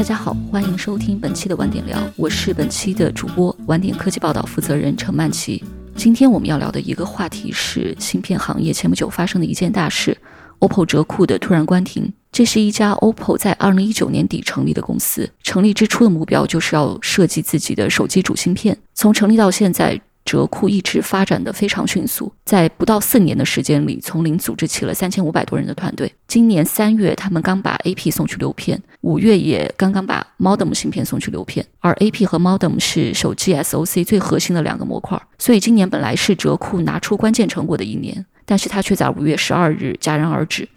[0.00, 5.62] 大家好，欢迎收听本期的晚点聊，我是本期的主播晚点科技报道负责人陈曼琪。
[5.94, 10.16] 今天我们要聊的一个话题是芯片行业前不久发生的一件大事
[10.60, 12.10] ：OPPO 折库的突然关停。
[12.32, 18.74] 这是一家 OPPO 在二零一九年底成立的公司，成立之初的目标就是要设计自己的手机主芯片。
[18.94, 20.00] 从成立到现在。
[20.30, 26.14] 折库一直发展的非常迅速，在不到四年的时间里，从零组织起了三千五百多人的团队。
[26.28, 31.66] 今年三月，他们刚把 AP 送去流片；五月也刚刚把 Modem 芯片送去流片。
[31.80, 40.68] 而 AP 和 Modem 是手机 SOC 最核心的两个模块，所以今年本来是折库拿出关键成果的一年，但是它却在五月十二日戛然而止。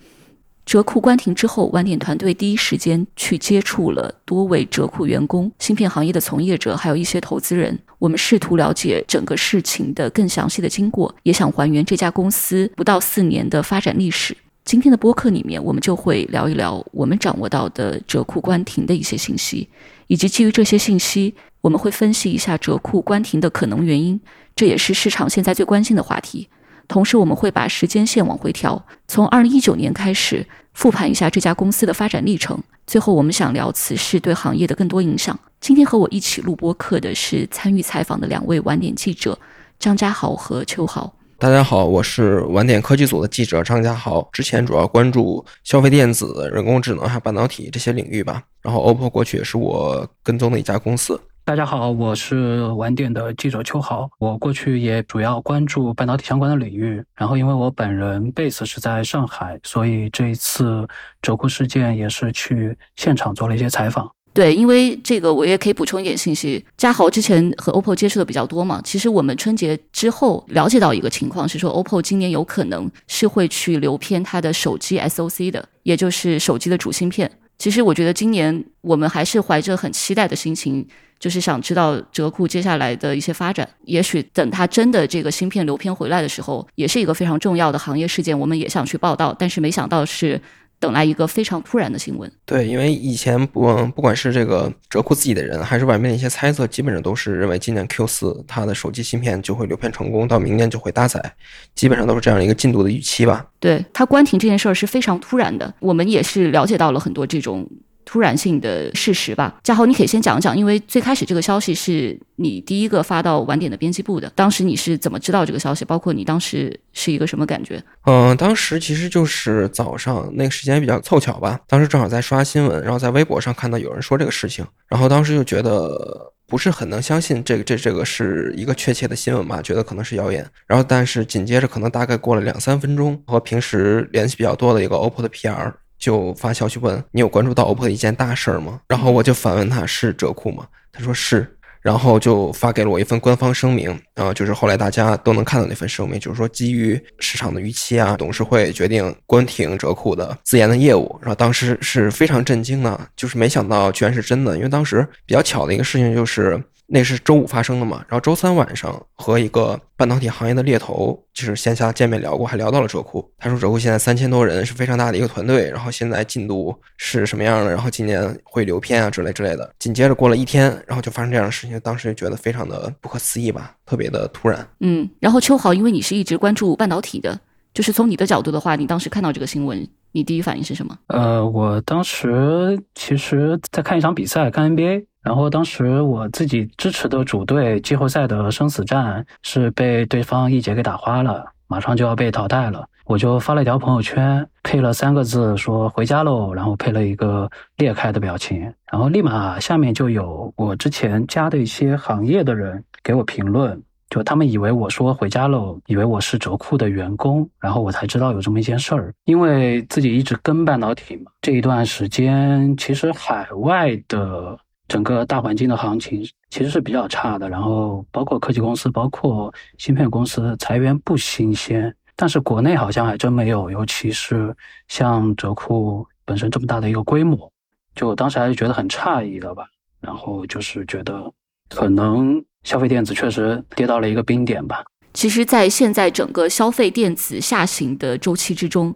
[0.66, 7.78] 折库关停之后，晚点团队第一时间去接触了多位折库员工、芯片行业的从业者，还有一些投资人。
[8.00, 14.36] 我们试图了解整个事情的更详细的经过，也想还原这家公司不到四年的发展历史。
[14.64, 19.68] 今天的播客里面，我们就会聊一聊我们掌握到的折库关停的一些信息，
[20.08, 24.20] 以及基于这些信息，我们会分析一下折库关停的可能原因。
[24.56, 26.48] 这也是市场现在最关心的话题。
[26.88, 32.62] 同时，我们会把时间线往回调，从二零一九年开始复盘一下这家公司的发展历程。
[32.86, 35.38] 最后，我们想聊此事对行业的更多影响。
[35.62, 39.40] 今天和我一起录播课的是参与采访的两位晚点记者
[39.80, 41.14] 张家豪和邱豪。
[41.40, 48.44] 大家好，我是晚点科技组的记者张家豪，之前主要关注消费电子、人工智能还有半导体这些领域吧。
[48.62, 51.20] 然后，OPPO 过去也是我跟踪的一家公司。
[51.46, 54.10] 大家好，我是晚点的记者邱豪。
[54.18, 57.04] 我过去也主要关注半导体相关的领域。
[57.14, 60.88] 然后，因为我本人 base 是在上海，所以这一次
[61.22, 64.10] 折库事件也是去现场做了一些采访。
[64.32, 66.64] 对，因为这个我也可以补充一点信息。
[66.78, 77.30] 嘉豪之前和 OPPO 接触的比较多嘛，其实我们春节之后了解到一个情况是说，OPPO 今年有可能是会去留片它的手机 SOC 的，也就是手机的主芯片。
[77.58, 80.88] 其实我觉得今年我们还是怀着很期待的心情。
[81.20, 90.42] 就是想知道折库接下来的一些发展，也许等它真的这个芯片流片回来的时候，也是一个非常重要的行业事件，我们也想去报道，但是没想到是
[90.84, 92.30] 等来一个非常突然的新闻。
[92.46, 101.34] 对，因为以前不不管是这个折库自己的人，还是外面的一些猜测，基本上都是认为今年 Q 四它的手机芯片就会流片成功，到明年就会搭载，
[101.74, 103.46] 基本上都是这样一个进度的预期吧。
[103.62, 107.66] 对它关停这件事儿是非常突然的，我们也是了解到了很多这种。
[108.06, 115.84] 突然性的事实吧，嘉豪，你可以先讲讲，因为最开始这个消息是你第一个发到晚点的编辑部的，当时你是怎么知道这个消息？
[115.86, 117.84] 包括你当时是一个什么感觉？
[118.06, 130.46] 嗯，当时其实就是早上那个时间比较凑巧吧，当时正好在刷新闻，然后在微博上看到有人说这个事情，然后当时就觉得不是很能相信这个这这个是一个确切的新闻吧，觉得可能是谣言。
[130.68, 135.74] 然后但是紧接着可能大概过了两三分钟，和平时联系比较多的一个 OPPO 的 PR。
[136.04, 138.82] 就发消息问你有关注到 OPPO 的一件大事儿吗？
[138.90, 140.68] 然后我就反问他是折库吗？
[140.92, 141.50] 他说是，
[141.82, 151.18] 然后就发给了我一份官方声明，然后就是后来大家都能看到那份声明，就是说基于市场的预期啊，董事会决定关停折库的自研的业务。
[151.22, 156.62] 然后当时是非常震惊的，就是没想到居然是真的，因为当时比较巧的一个事情就是。
[156.94, 158.06] 那是周五发生的嘛？
[158.08, 163.28] 然后周三晚上和一个半导体行业的猎头就是线下见面聊过，还聊到了折库。
[163.40, 167.72] 他说折库现在三千多人是非常大的一个团队，然后现在进度是什么样的？
[167.72, 169.68] 然后今年会流片啊之类之类的。
[169.80, 174.64] 紧接着过了一天，然后就发生这样的事情，当时就觉得非常的不可思议吧，特别的突然。
[174.82, 177.40] 嗯，然后秋豪，因为你是一直关注半导体的，
[177.74, 180.96] 就是从你的角度的话，你当时看到这个新闻，你第一反应是什么？
[181.08, 185.06] 呃，我当时其实在看一场比赛，看 NBA。
[185.24, 192.86] 然后当时我自己支持的主队季后赛的生死战是被对方一节给打花了，马上就要被淘汰了。
[193.06, 209.14] 我就发了一条朋友圈，配了三个字说回家喽，然后配了一个裂开的表情，然后立马下面就有我之前加的一些行业的人给我评论，就他们以为我说回家喽，以为我是折库的员工，然后我才知道有这么一件事儿。
[209.26, 214.58] 因为自己一直跟半导体嘛，这一段时间其实海外的。
[214.88, 224.56] 整个大环境的行情其实是比较差的，然后包括科技公司、包括芯片公司裁员不新鲜，但是国内好像还真没有，尤其是
[224.88, 227.52] 像折库本身这么大的一个规模，
[227.96, 229.66] 就当时还是觉得很诧异的吧。
[230.02, 231.32] 然后就是觉得
[231.70, 234.84] 可能消费电子确实跌到了一个冰点吧。
[235.14, 238.94] 其实，在现在整个消费电子下行的周期之中，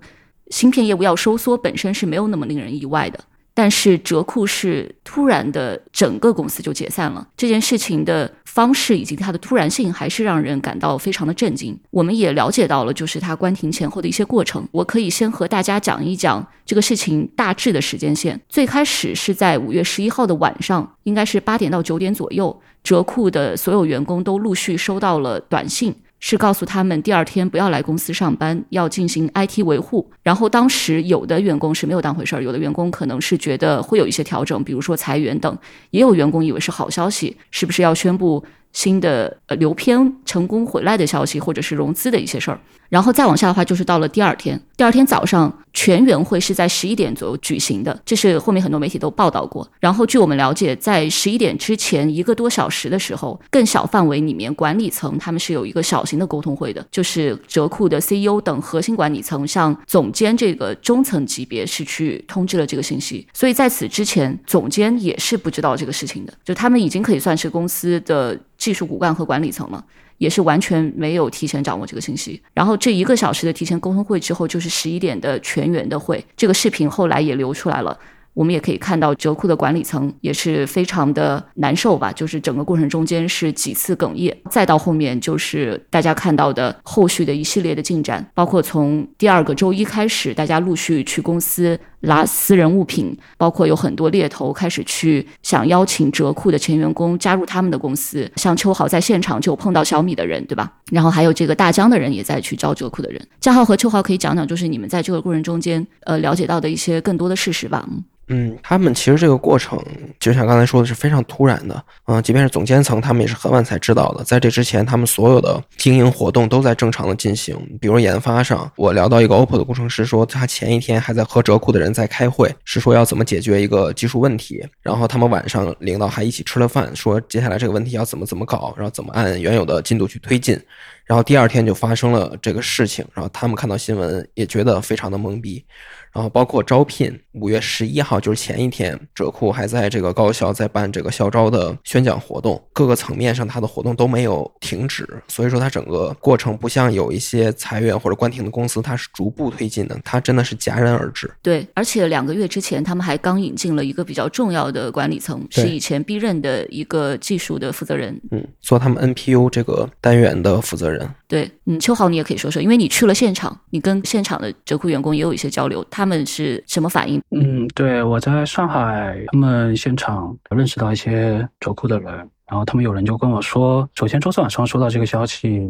[0.49, 3.23] 芯片业务要收缩本身是没有那么令人意外的。
[3.57, 7.27] 但是折库是突然的，整个公司就解散了。
[7.35, 11.75] 这件事情的方式以及它的突然性，还是让人感到非常的震惊。
[11.89, 14.63] 我们也了解到了，就是它关停前后的一些过程。
[14.71, 18.39] 我可以先和大家讲一讲这个事情大致的时间线。
[18.47, 25.95] 最开始是在五月十一号的晚上，应该是八点到九点左右，折库的所有员工都陆续收到了短信。
[26.19, 30.09] 是告诉他们第二天不要来公司上班，要进行 IT 维护。
[30.23, 35.57] 然后当时有的员工是没有当回事儿，有的员工可能是觉得会有一些调整，比如说裁员等。
[35.91, 38.43] 也有员工以为是好消息，是不是要宣布
[38.77, 42.59] 新的呃流片成功回来的消息，或者是融资的一些事儿？
[42.89, 44.61] 然后再往下的话，就是到了第二天。
[44.77, 49.67] 第二天早上，全员会是在十一点左右举行的，这是后面很多媒体都报道过。
[49.79, 63.27] 然后据我们了解，在十一点之前一个多小时的时候，更小范围里面管理层他们是有一个小型的沟通会的，就是折库的 CEO 等核心管理层向总监这个中层级别是去通知了这个信息。
[63.33, 69.83] 所以在此之前，总监也是不知道这个事情的，就他们已经可以算是公司的技术骨干和管理层嘛。
[70.17, 76.25] 也是完全没有提前掌握这个信息，然后这一个小时的提前沟通会之后，就是十一点的全员的会。
[76.35, 77.95] 这个视频后来也流出来了。
[78.33, 100.71] 我们也可以看到，折库的管理层也是非常的难受吧，就是整个过程中间是几次哽咽，再到后面就是大家看到的后续的一系列的进展，包括从第二个周一开始，大家陆续去公司拉私人物品，包括有很多猎头开始去想邀请折库的前员工加入他们的公司，像秋豪在现场就碰到小米的人，对吧？
[100.91, 103.27] 然后还有这个大疆的人也在去招折库的人。
[103.39, 107.85] 嘉浩和秋豪可以讲讲，就是你们在这个过程中间呃了解到的一些更多的事实吧。
[108.29, 108.57] 嗯。
[108.61, 109.81] 他们其实这个过程
[110.19, 114.23] 就像刚才说的是非常突然的，嗯，即便是总监层，他们也是很晚才知道的。
[114.23, 117.57] 在这之前，他们所有的经营活动都在正常的进行。
[117.79, 124.65] 比如研发上，我聊到一个 OPPO 的工程师说，他前一天还在和折库的人在开会，是说要怎么解决一个技术问题。
[124.81, 130.59] 然后他们晚上领导还一起吃了饭，说接下来这个问题要怎么怎么搞，然后怎么按原有的进度去推进。
[131.07, 135.65] 然后第二天就发生了这个事情，然后他们看到新闻也觉得非常的懵逼。
[136.13, 151.29] 然后包括招聘，五月十一号就是前一天，浙库还在这个高校在办这个校招的宣讲活动，各个层面上他的活动都没有停止，所以说他整个过程不像有一些裁员或者关停的公司，它是逐步推进的，它真的是戛然而止。
[151.43, 160.96] 对，而且两个月之前，他们还刚引进了一个比较重要的管理层，是以前 B 任的一个技术的负责人，嗯，做他们 NPU 这个单元的负责人。
[161.27, 167.21] 对，嗯，秋豪你也可以说说，因为你去了现场，你跟现场的折扣员工也有一些交流，他们是什么反应？
[167.31, 172.13] 嗯，对我在上海，他们现场认识到一些折扣的人，
[172.47, 175.67] 然后他们有人就跟我说，首先周四晚上收到这个消息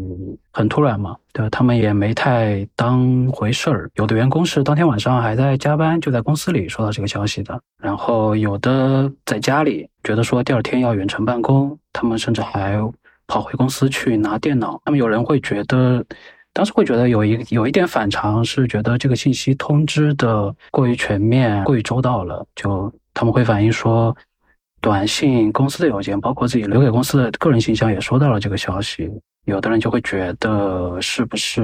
[0.51, 3.89] 很突然嘛，对，他们也没太当回事儿。
[3.95, 12.79] 有的员工是当天晚上还在加班，就在公司里收到这个消息的，然后有的在家里觉得说第二天要远程办公，他们甚至还。
[13.27, 16.03] 跑回公司去拿电脑，那么有人会觉得，
[16.53, 22.45] 当时会觉得有一有一点反常，是觉得这个信息通知的过于全面、过于周到了。
[22.55, 24.15] 就他们会反映说，
[24.81, 29.09] 短信、公司的邮件，包括自己留给公司的个人信箱也收到了这个消息。
[29.45, 31.61] 有的人就会觉得，是不是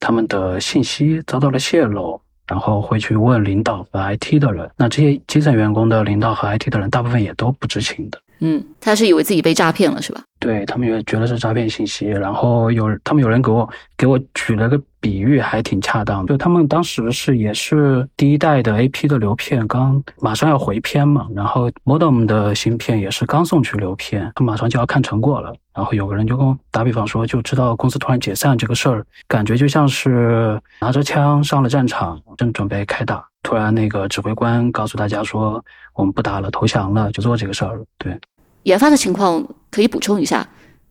[0.00, 2.20] 他们的信息遭到了泄露？
[2.48, 4.68] 然后会去问领导和 IT 的人。
[4.76, 8.20] 那这些基层员工的领导和 IT 的人，大部分也都不知情的。
[8.44, 10.20] 嗯，他是以为自己被诈骗了，是吧？
[10.40, 16.26] 对他们也觉得是诈骗信息，然后有他们有人给我给我举了个比喻，还挺恰当。
[16.26, 25.54] 就他们当时是也是第一代的 AP 的流片刚马上要回片嘛，然后 Modem 的芯片也是刚送去流片，他马上就要看成果了。
[25.72, 37.80] 然后有个人就跟我打比方说，就知道公司突然解散这个事儿，感觉就像是拿着枪上了战场，正准备开打，突然那个指挥官告诉大家说，我们不打了，投降了，就做这个事儿。
[37.96, 38.18] 对。
[38.64, 40.48] 研发的情况可以补充一下，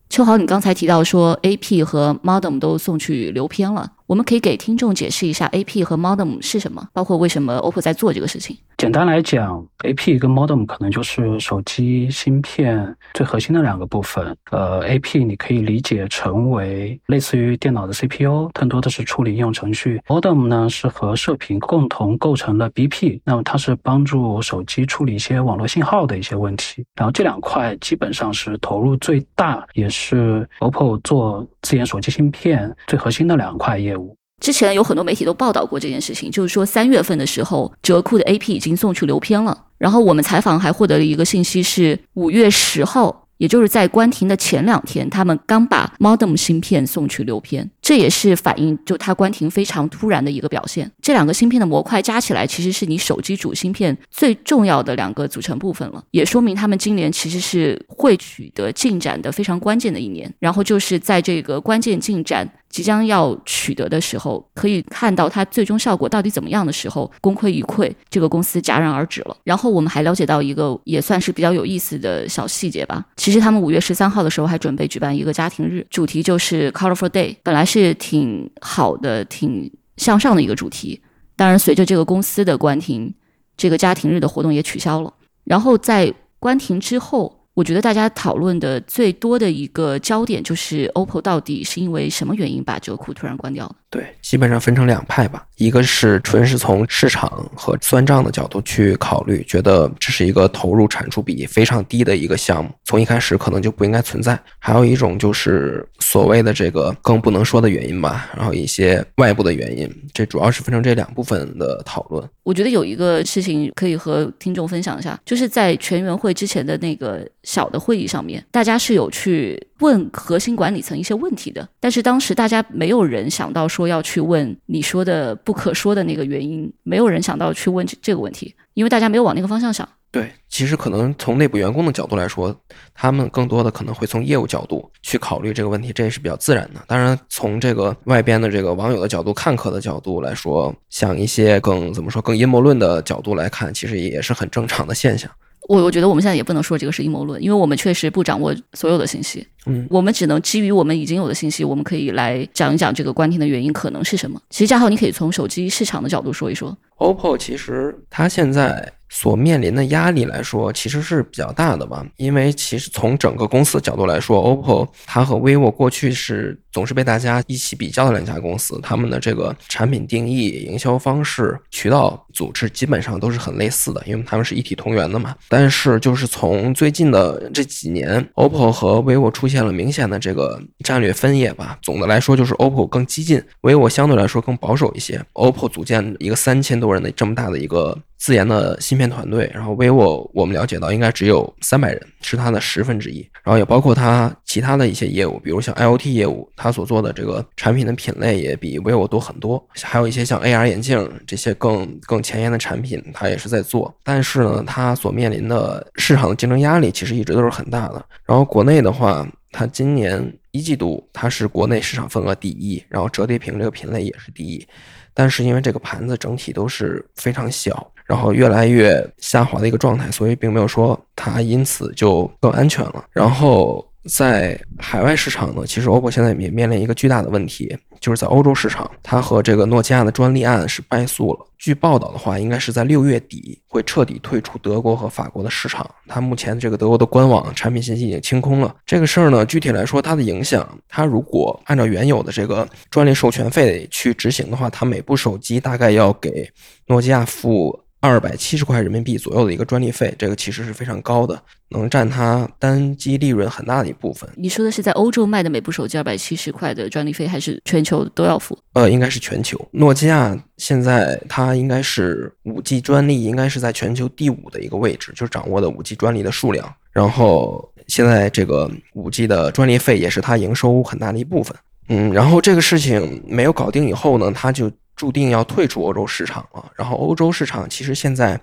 [0.08, 3.92] 秋豪，你刚才提到说 AP 和 Modem 都送去留片了。
[4.06, 8.56] 我们可以给听众解释一下 AP 和 Modem 是什么，包括为什么 OPPO 在做这个事情。
[8.76, 14.36] 简单来讲，AP 跟 Modem 可能就是手机芯片最核心的两个部分。
[14.50, 20.00] 呃，AP 你可以理解成为类似于电脑的 CPU，更多的是处理应用程序。
[20.08, 26.84] Modem 呢是和射频共同构成了 BP，那么它是帮助手机处理一些网络信号的一些问题。
[26.96, 34.01] 然后这两块基本上是投入最大，也是 OPPO 做自研手机芯片最核心的两块业务。
[34.42, 39.56] 之前有很多媒体都报道过这件事情，就是说三月份的时候，折库的 AP 已经送去留片了。
[39.78, 47.70] 然后我们采访还获得了一个信息，是五月十号，也就是在关停的前两天，他们刚把 Modem 芯片送去留片。
[47.92, 50.90] 这也是反映就它关停非常突然的一个表现。
[51.02, 60.32] 这两个芯片的模块加起来，其实是你手机主芯片最重要的两个组成部分了，也说明他们今年其实是会取得进展的非常关键的一年。
[60.38, 62.50] 然后就是在这个关键进展。
[62.72, 69.36] 即将要取得的时候，可以看到它最终效果到底怎么样的时候，功亏一篑，这个公司戛然而止了。
[69.44, 73.04] 然后我们还了解到一个也算是比较有意思的小细节吧。
[73.14, 81.00] 其实他们五月十三号的时候还准备举办一个家庭日，主题就是 Colorful Day，本来是是挺好的、挺向上的一个主题。
[81.36, 83.12] 当然，随着这个公司的关停，
[83.56, 85.12] 这个家庭日的活动也取消了。
[85.44, 87.38] 然后在关停之后。
[87.54, 93.76] 我觉得大家讨论的最多的一个焦点就是 OPPO 到底是因为什么原因把这个库突然关掉了？
[93.92, 112.26] 对，基本上分成两派吧，一个是纯是从市场和算账的角度去考虑，觉得这是一个投入产出比非常低的一个项目，从一开始可能就不应该存在；还有一种就是所谓的这个更不能说的原因吧，然后一些外部的原因，这主要是分成这两部分的讨论。
[112.44, 129.88] 我觉得有一个事情可以和听众分享一下，就是在全员会之前的那个小的会议上面，大家是有去问核心管理层一些问题的，但是当时大家没有人想到说要去问你说的不可说的那个原因，没有人想到去问这这个问题，因为大家没有往那个方向想。
[130.10, 132.54] 对，其实可能从内部员工的角度来说，
[132.92, 136.82] 他们更多的可能会从业务角度去考虑这个问题，这也是比较自然的。
[136.86, 145.30] 当然，从这个外边的这个网友的角度、看客的角度来说，想一些更怎么说、更阴谋论的角度来看，其实也是很正常的现象。
[145.68, 149.46] 我我觉得我们现在也不能说这个是阴谋论，因为我们确实不掌握所有的信息。
[149.66, 154.40] 嗯，我们只能基于我们已经有的信息，我们可以来讲一讲这个关停的原因可能是什么。
[154.50, 156.76] 其实，嘉浩，你可以从手机市场的角度说一说。
[156.98, 158.92] OPPO 其实它现在。
[159.14, 162.04] 所面临的压力来说，其实是比较大的吧。
[162.16, 175.36] 因为其实从整个公司角度来说，OPPO 它和 vivo 过去是总是被大家一起比较的两家公司，他们的这个产品定义、营销方式、渠道组织基本上都是很类似的，因为他们是一体同源的嘛。
[175.50, 181.78] 但是就是从最近的这几年，OPPO 和 vivo 出现了明显的这个战略分野吧。
[181.82, 185.22] 总的来说，就是 OPPO 更激进，vivo 相对来说更保守一些。
[185.34, 187.94] OPPO 组建一个三千多人的这么大的一个。
[188.22, 193.28] 自研的芯片团队，然后 vivo 我们了解到应该只有三百人，是它的十分之一。
[193.42, 199.60] 然后也包括它其他的一些业务，比如像 IoT 业务，它所做的这个产品的品类也比 vivo 多很多。
[199.74, 203.92] 还有一些像 AR 眼镜这些更更前沿的产品，它也是在做。
[204.04, 208.06] 但是呢，它所面临的市场的竞争压力其实一直都是很大的。
[208.24, 214.64] 然后国内的话，它今年一季度它是国内市场份额第一，然后折叠屏这个品类也是第一。
[215.12, 217.90] 但是因为这个盘子整体都是非常小。
[218.12, 223.06] 然后越来越下滑的一个状态，所以并没有说它因此就更安全了。
[223.10, 231.46] 然后在海外市场呢，其实 OPPO 现在也面临一个巨大的问题，就是在欧洲市场，它和这个诺基亚的专利案是败诉了。
[231.56, 235.90] 据报道的话，应该是在六月底会彻底退出德国和法国的市场。
[236.06, 238.74] 它目前这个德国的官网产品信息已经清空了。
[238.84, 246.46] 这个事儿呢，具体来说它的影响，它如果按照原有的这个专利授权费去执行的话，它每部手机大概要给
[246.88, 247.81] 诺基亚付。
[248.02, 254.28] 二百七十块人民币左右的一个专利费，这个其实是非常高的，能占它单机利润很大的一部分。
[254.34, 258.58] 你说的是在欧洲卖的每部手机二百七十块的专利费，还是全球都要付？
[258.72, 259.56] 呃，应该是全球。
[259.70, 266.74] 诺基亚现在它应该是五 G 专利，应该是在全球第五的一个位置，就是掌握的五 G 专利的数量。
[266.90, 271.56] 然后现在这个五 G 的专利费也是它营收很大的一部分。
[271.88, 274.68] 嗯，然后这个事情没有搞定以后呢，它就。
[275.02, 276.64] 注定要退出欧洲市场了。
[276.76, 278.40] 然后欧洲市场其实现在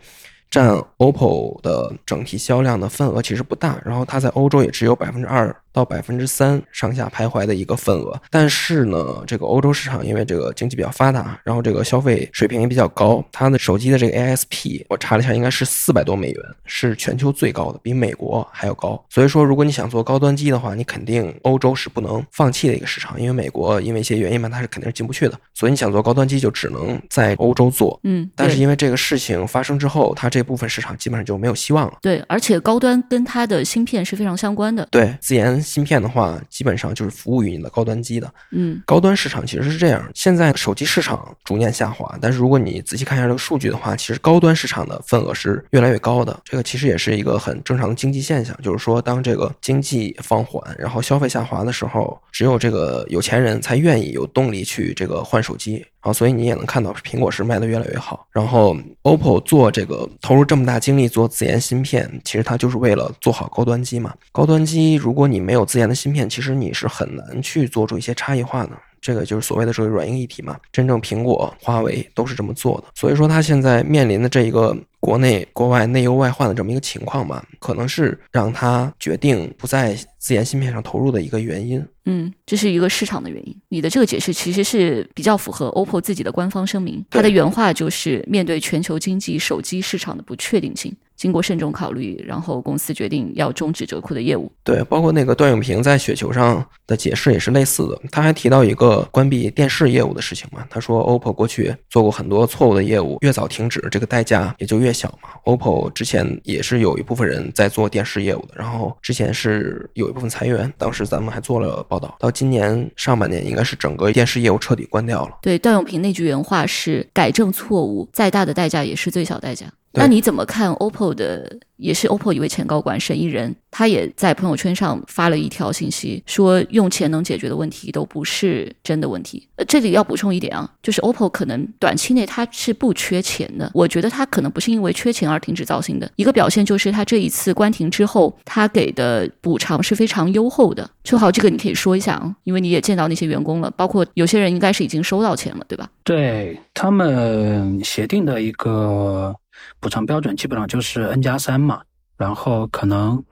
[0.52, 5.56] 占 OPPO 的整体销量的份额其实不大，然后它在欧洲也只有百分之二。
[5.72, 19.04] 到百分之三上下徘徊的一个份额，但是呢，这个欧洲市场因为这个经济比较发达，然后这个消费水平也比较高，它的手机的这个 ASP 我查了一下，应该是四百多美元，是全球最高的，比美国还要高。
[19.10, 25.38] 所以说，如果你想做高端机的话，你肯定欧洲是不能放弃的一个市场，因为美国因为一些原因嘛，它是肯定是进不去的。
[25.54, 28.00] 所以你想做高端机，就只能在欧洲做。
[28.04, 31.98] 嗯，但是因为这个事情发生之后，它这部分市场基本上就没有希望了。
[32.02, 34.88] 对，而且高端跟它的芯片是非常相关的。
[34.90, 35.59] 对，自研。
[35.62, 38.34] 芯片的话，基本上就是服务于你的高端机的。
[38.52, 46.40] 嗯，高端市场其实是这样，现在手机市场逐年下滑，但是如果你仔细看一下这个数据的话，其实高端市场的份额是越来越高的。
[46.44, 55.86] 这个其实也是一个很正常的经济现象，就是说当这个经济放缓，然后消费下滑的时候，只有这个有钱人才愿意有动力去这个换手机。
[56.02, 58.26] 然后，所以你也能看到，苹果是卖的越来越好。
[58.32, 64.14] 然后，OPPO 做这个投入这么大精力做自研芯片，其实它就是为了做好高端机嘛。
[64.32, 68.72] 高端机，如果你没有自研的芯片，其实你是很难去做出一些差异化的。
[69.02, 70.58] 这个就是所谓的这个软硬一体嘛。
[70.72, 81.84] 真正苹果、华为都是这么做的，所以说它现在面临的这一个国内国外内忧外患的这么一个情况吧，可能是让他决定不在自研芯片上投入的一个原因。
[82.06, 83.56] 嗯，这是一个市场的原因。
[83.70, 90.96] 你的这个解释其实是比较符合 OPPO 自己的官方声明，它的原话就是面对全球经济手机市场的不确定性。
[91.20, 94.50] 经过慎重考虑，然后公司决定要终止折扣的业务。
[94.64, 98.02] 对，包括那个段永平在雪球上的解释也是类似的。
[98.10, 100.66] 他还提到一个关闭电视业务的事情嘛？
[100.70, 105.28] 他说，OPPO 过去做过很多错误的业务，越早停止，这个代价也就越小嘛。
[105.44, 112.16] OPPO 之前也是有一部分人在做电视业务的，然后之前是有一部分裁员，当时咱们还做了报道。
[112.18, 115.38] 到今年上半年，应该是整个电视业务彻底关掉了。
[115.42, 119.66] 对，段永平那句原话是：改正错误，再大的代价也是最小代价。
[119.94, 121.58] 那你怎么看 OPPO 的？
[121.80, 129.48] 也是 OPPO 一位前高管沈一人，他也在朋友圈上发了一条信息，说用钱能解决的问题都不是真的问题。
[129.56, 136.12] 呃，这里要补充一点啊，就是 OPPO 可能短期内它是不缺钱的，我觉得它可能不是因为缺钱而停止造型的。
[136.18, 140.90] 一个表现就是它这一次关停之后，它给的补偿是非常优厚的。
[141.06, 145.90] 秋豪，这个你可以说一下啊，因为你也见到那些员工了，包括有些人应该是已经收到钱了，对吧？
[146.04, 149.34] 对他们协定的一个。
[149.80, 151.82] 补偿标准基本上就是 N 加三嘛，
[152.18, 153.24] 然后可能，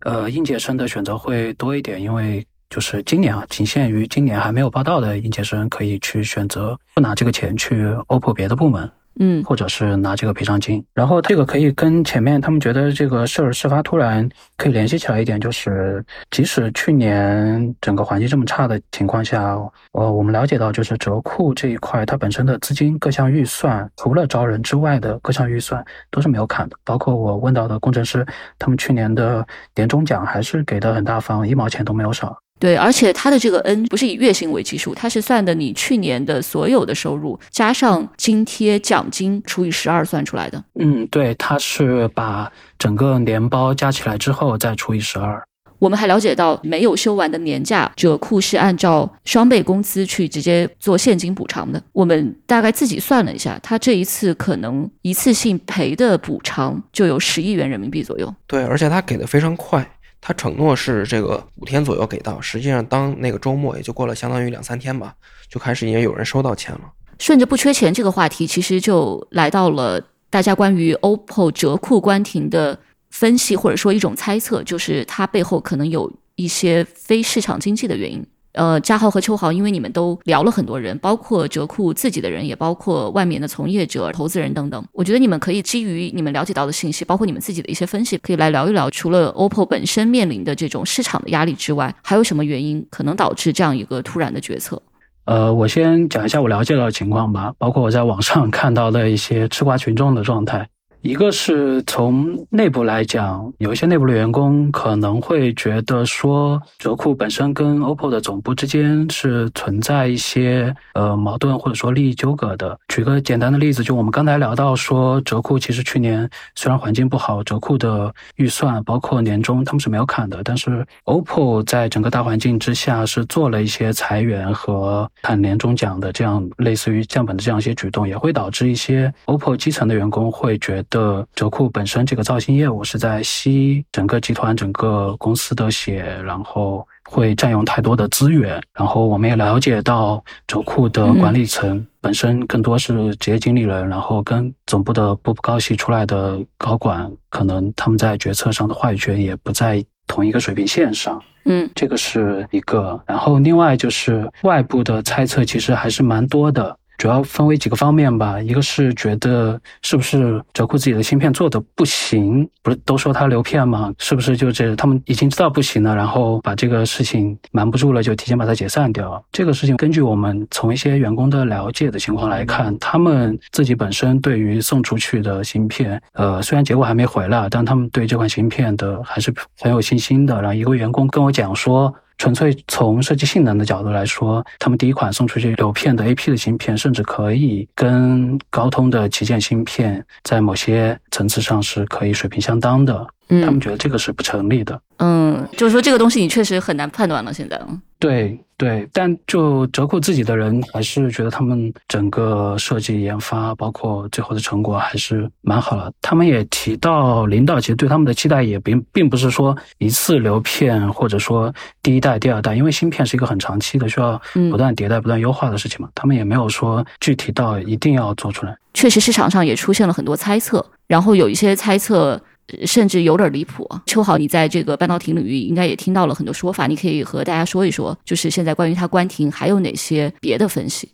[0.00, 8.90] 呃，应届生的选择会多一点，因为就是今年啊，仅限于今年还没有报到的应届生可以去选择不拿这个钱去 OPPO 别的部门。
[9.20, 19.56] 嗯，或者是拿这个赔偿金，然后这个可以跟前面他们觉得这个事儿事发突然可以联系起来一点，就是即使去年整个环境这么差的情况下，
[19.92, 28.26] 呃，我们了解到就是折库这一块它本身的资金各项预算，除了招人之外的各项预算都是没有砍的，包括我问到的工程师，
[28.58, 32.36] 他们去年的年终奖还是给的很大方，一毛钱都没有少。
[32.60, 40.64] 对，而且它的这个 N 不是以月薪为基数，它是算的你去年的所有的收入加上津贴奖金除以十二算出来的。
[40.80, 45.42] 嗯，对，它是把整个年包加起来之后再除以十二。
[45.80, 51.82] 我们还了解到，没有休完的年假，折库是按照双倍工资去直接做现金补偿的。
[51.92, 58.32] 我们大概自己算了一下，他这一次可能一次性赔的补偿就有十亿元人民币左右。
[58.46, 59.86] 对，而且他给的非常快。
[60.26, 65.14] 他承诺是这个五天左右给到，实际上当那个周末也就过了，相当于两三天吧，
[65.50, 66.80] 就开始也有人收到钱了。
[67.18, 78.26] 顺着不缺钱这个话题，其实就来到了大家关于 OPPO 折库关停的分析，或者说一种猜测，就是它背后可能有一些非市场经济的原因。
[78.54, 84.84] 呃，嘉豪和秋豪，因为你们都聊了很多人，包括折库自己的人，也包括外面的从业者、投资人等等。
[84.92, 94.80] 我觉得你们可以基于你们了解到的信息，包括你们自己的一些分析，可以来聊一聊，除了 OPPO 本身面临的这种市场的压力之外，还有什么原因可能导致这样一个突然的决策？
[95.24, 100.68] 呃，我先讲一下我了解到的情况吧，包括我在网上 看到的一些吃瓜群众的状态。
[101.04, 112.78] 一个是从内部来讲，有一些内部的员工可能会觉得说，折库本身跟 OPPO 的总部之间是存在一些呃矛盾或者说利益纠葛的。
[112.88, 130.93] 举个简单的例子，就我们刚才聊到说，折库其实去年虽然环境不好，折库的预算包括年终他们是没有砍的，但是 OPPO 在整个大环境之下是做了一些裁员和砍年终奖的这样类似于降本的这样一些举动，也会导致一些 OPPO 基层的员工会觉得。
[130.94, 138.62] 的折库本身这个造星业务是在吸整个集团、整个公司的血，然后会占用太多的资源。
[138.72, 151.20] 然后我们也了解到，折库的管理层本身更多是职业经理人，然后跟总部的步步高系出来的高管，可能他们在决策上的话语权也不在同一个水平线上。
[151.46, 152.98] 嗯，这个是一个。
[153.04, 156.78] 然后另外就是外部的猜测，其实还是蛮多的。
[156.96, 163.92] 主要分为几个方面吧，一个是觉得是不是折库自己的芯片做的不行，不是都说他流片吗？
[163.98, 169.22] 是不是就这他们已经知道不行了，然后把这个事情瞒不住了，就提前把它解散掉？
[169.32, 180.40] 这个事情根据我们从一些员工的了解的情况来看，他们自己本身对于送出去的芯片，呃，虽然结果还没回来，但他们对这款芯片的还是很有信心的。
[180.40, 181.94] 然后一个员工跟我讲说。
[182.18, 193.06] 纯粹从设计性能的角度来说，他们第一款送出去流片的 AP 的芯片，甚至可以跟高通的旗舰芯片在某些层次上是可以水平相当的。
[193.28, 194.80] 他们觉得这个是不成立的。
[194.98, 197.32] 嗯，就是说这个东西你确实很难判断了。
[197.32, 197.60] 现在，
[197.98, 205.92] 对对，但就折扣自己的人还是觉得他们整个设计研发，包括最后的成果还是蛮好的。
[206.00, 215.88] 他们也提到，领导其实对他们的期待也并并不是说一次流片，或者说第一代、第二代，因为芯片是一个很长期的，需要不断迭代、不断优化的事情嘛。
[215.92, 218.56] 他们也没有说具体到一定要做出来。
[218.74, 222.20] 确实，市场上也出现了很多猜测，然后有一些猜测。
[222.66, 223.68] 甚至有点离谱。
[223.86, 230.88] 秋好，你在这个半导体领域应该也听到了很多说法，你可以和大家说一说，就是现在关于它关停还有哪些别的分析？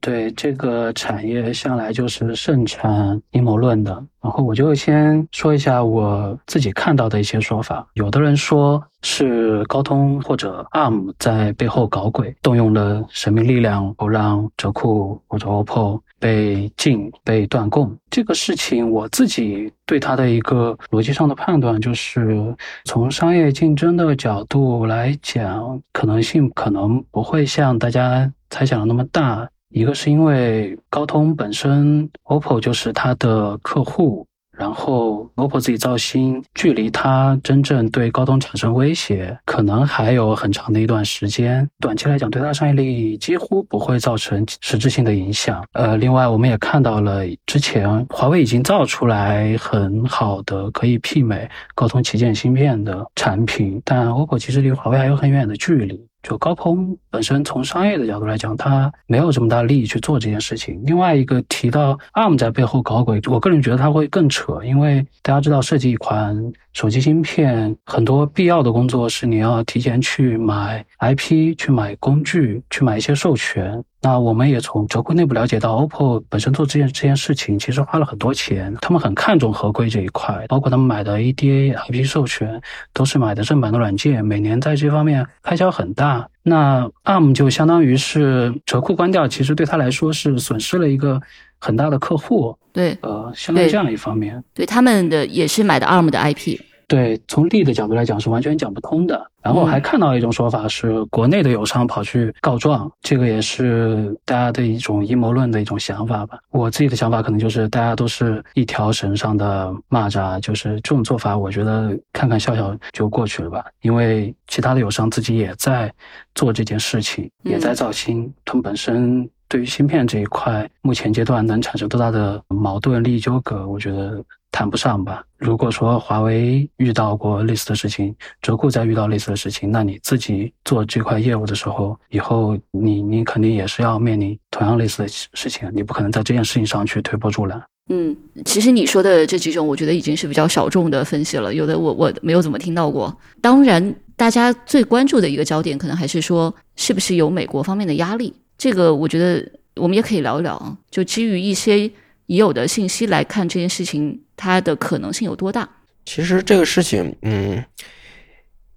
[0.00, 7.84] 对这个产业向来就是盛产阴谋论的，然后我就先说一下我自己看到的一些说法。
[7.94, 17.96] 有的人说是高通或者 ARM 在背后搞鬼，动用了神秘力量，不让折库或者 OPPO 被禁、被断供。
[18.10, 22.54] 这个事情我自己对它的一个逻辑上的判断，就是
[22.84, 29.48] 从商业竞争的角度来讲，可能性可能不会像大家猜想的那么大。
[29.70, 34.26] 一个是因为高通本身，OPPO 就是它的客户，
[34.58, 41.68] 然后 OPPO 自己造芯，距离它真正对高通产生威胁，可能还有很长的一段时间。
[41.78, 45.64] 短期来讲，对它商业利益几乎不会造成实质性的影响。
[45.74, 56.07] 呃，另外我们也看到了，之前华为已经造出来很好的可以媲美高通旗舰芯片的产品，但 OPPO 其实离华为还有很远的距离。
[56.22, 60.80] 就高通本身从商业的角度来讲，它没有这么大利益去做这件事情。
[60.84, 66.36] 另外一个提到 ARM 在背后搞鬼，我个人觉得它会更扯，因为大家知道设计一款
[66.72, 73.82] 手机芯片，很多必要的工作是你要提前去买 IP、去买工具、去买一些授权。
[74.00, 86.28] 那我们也从折扣内部了解到，OPPO 本身做这件这件事情其实花了很多钱，他们很看重合规这一块，包括他们买的 ADA IP 授权都是买的正版的软件，每年在这方面开销很大。
[86.44, 91.20] 那 ARM 就相当于是折扣关掉，其实对他来说是损失了一个
[91.58, 92.56] 很大的客户。
[92.72, 96.60] 对，呃，相当于这样一方面，对他们的也是买的 ARM 的 IP。
[96.88, 99.30] 对，从利的角度来讲是完全讲不通的。
[99.42, 106.38] 然后还看到一种说法是，国内的友商跑去告状，这个也是大家的一种阴谋论的一种想法吧。
[106.50, 113.62] 我自己的想法可能就是大家都是一条绳上的蚂蚱，就是这种做法，我觉得看看笑笑就过去了吧。
[113.82, 115.92] 因为其他的友商自己也在
[116.34, 124.24] 做这件事情，也在造芯，他们本身对于芯片这一块，目前阶段能产生多大的矛盾利益纠葛，我觉得。
[124.50, 125.24] 谈不上吧。
[125.36, 137.62] 如果说华为遇到过类似的事情，折库再遇到类似的事情，那你自己做这块业务的时候，以后你你肯定也是要面临同样类似的事情，你不可能在这件事情上去推波助澜。
[137.90, 143.16] 嗯，其实你说的这几种，我觉得已经是比较小众的分析了，有的我我没有怎么听到过。
[143.40, 148.34] 当然，大家最关注的一个焦点，可能还是说是不是有美国方面的压力。
[148.58, 151.90] 这个我觉得我们也可以聊一聊啊，就基于一些
[152.26, 154.20] 已有的信息来看这件事情。
[154.38, 155.68] 它的可能性有多大？
[156.06, 157.62] 其实这个事情，嗯，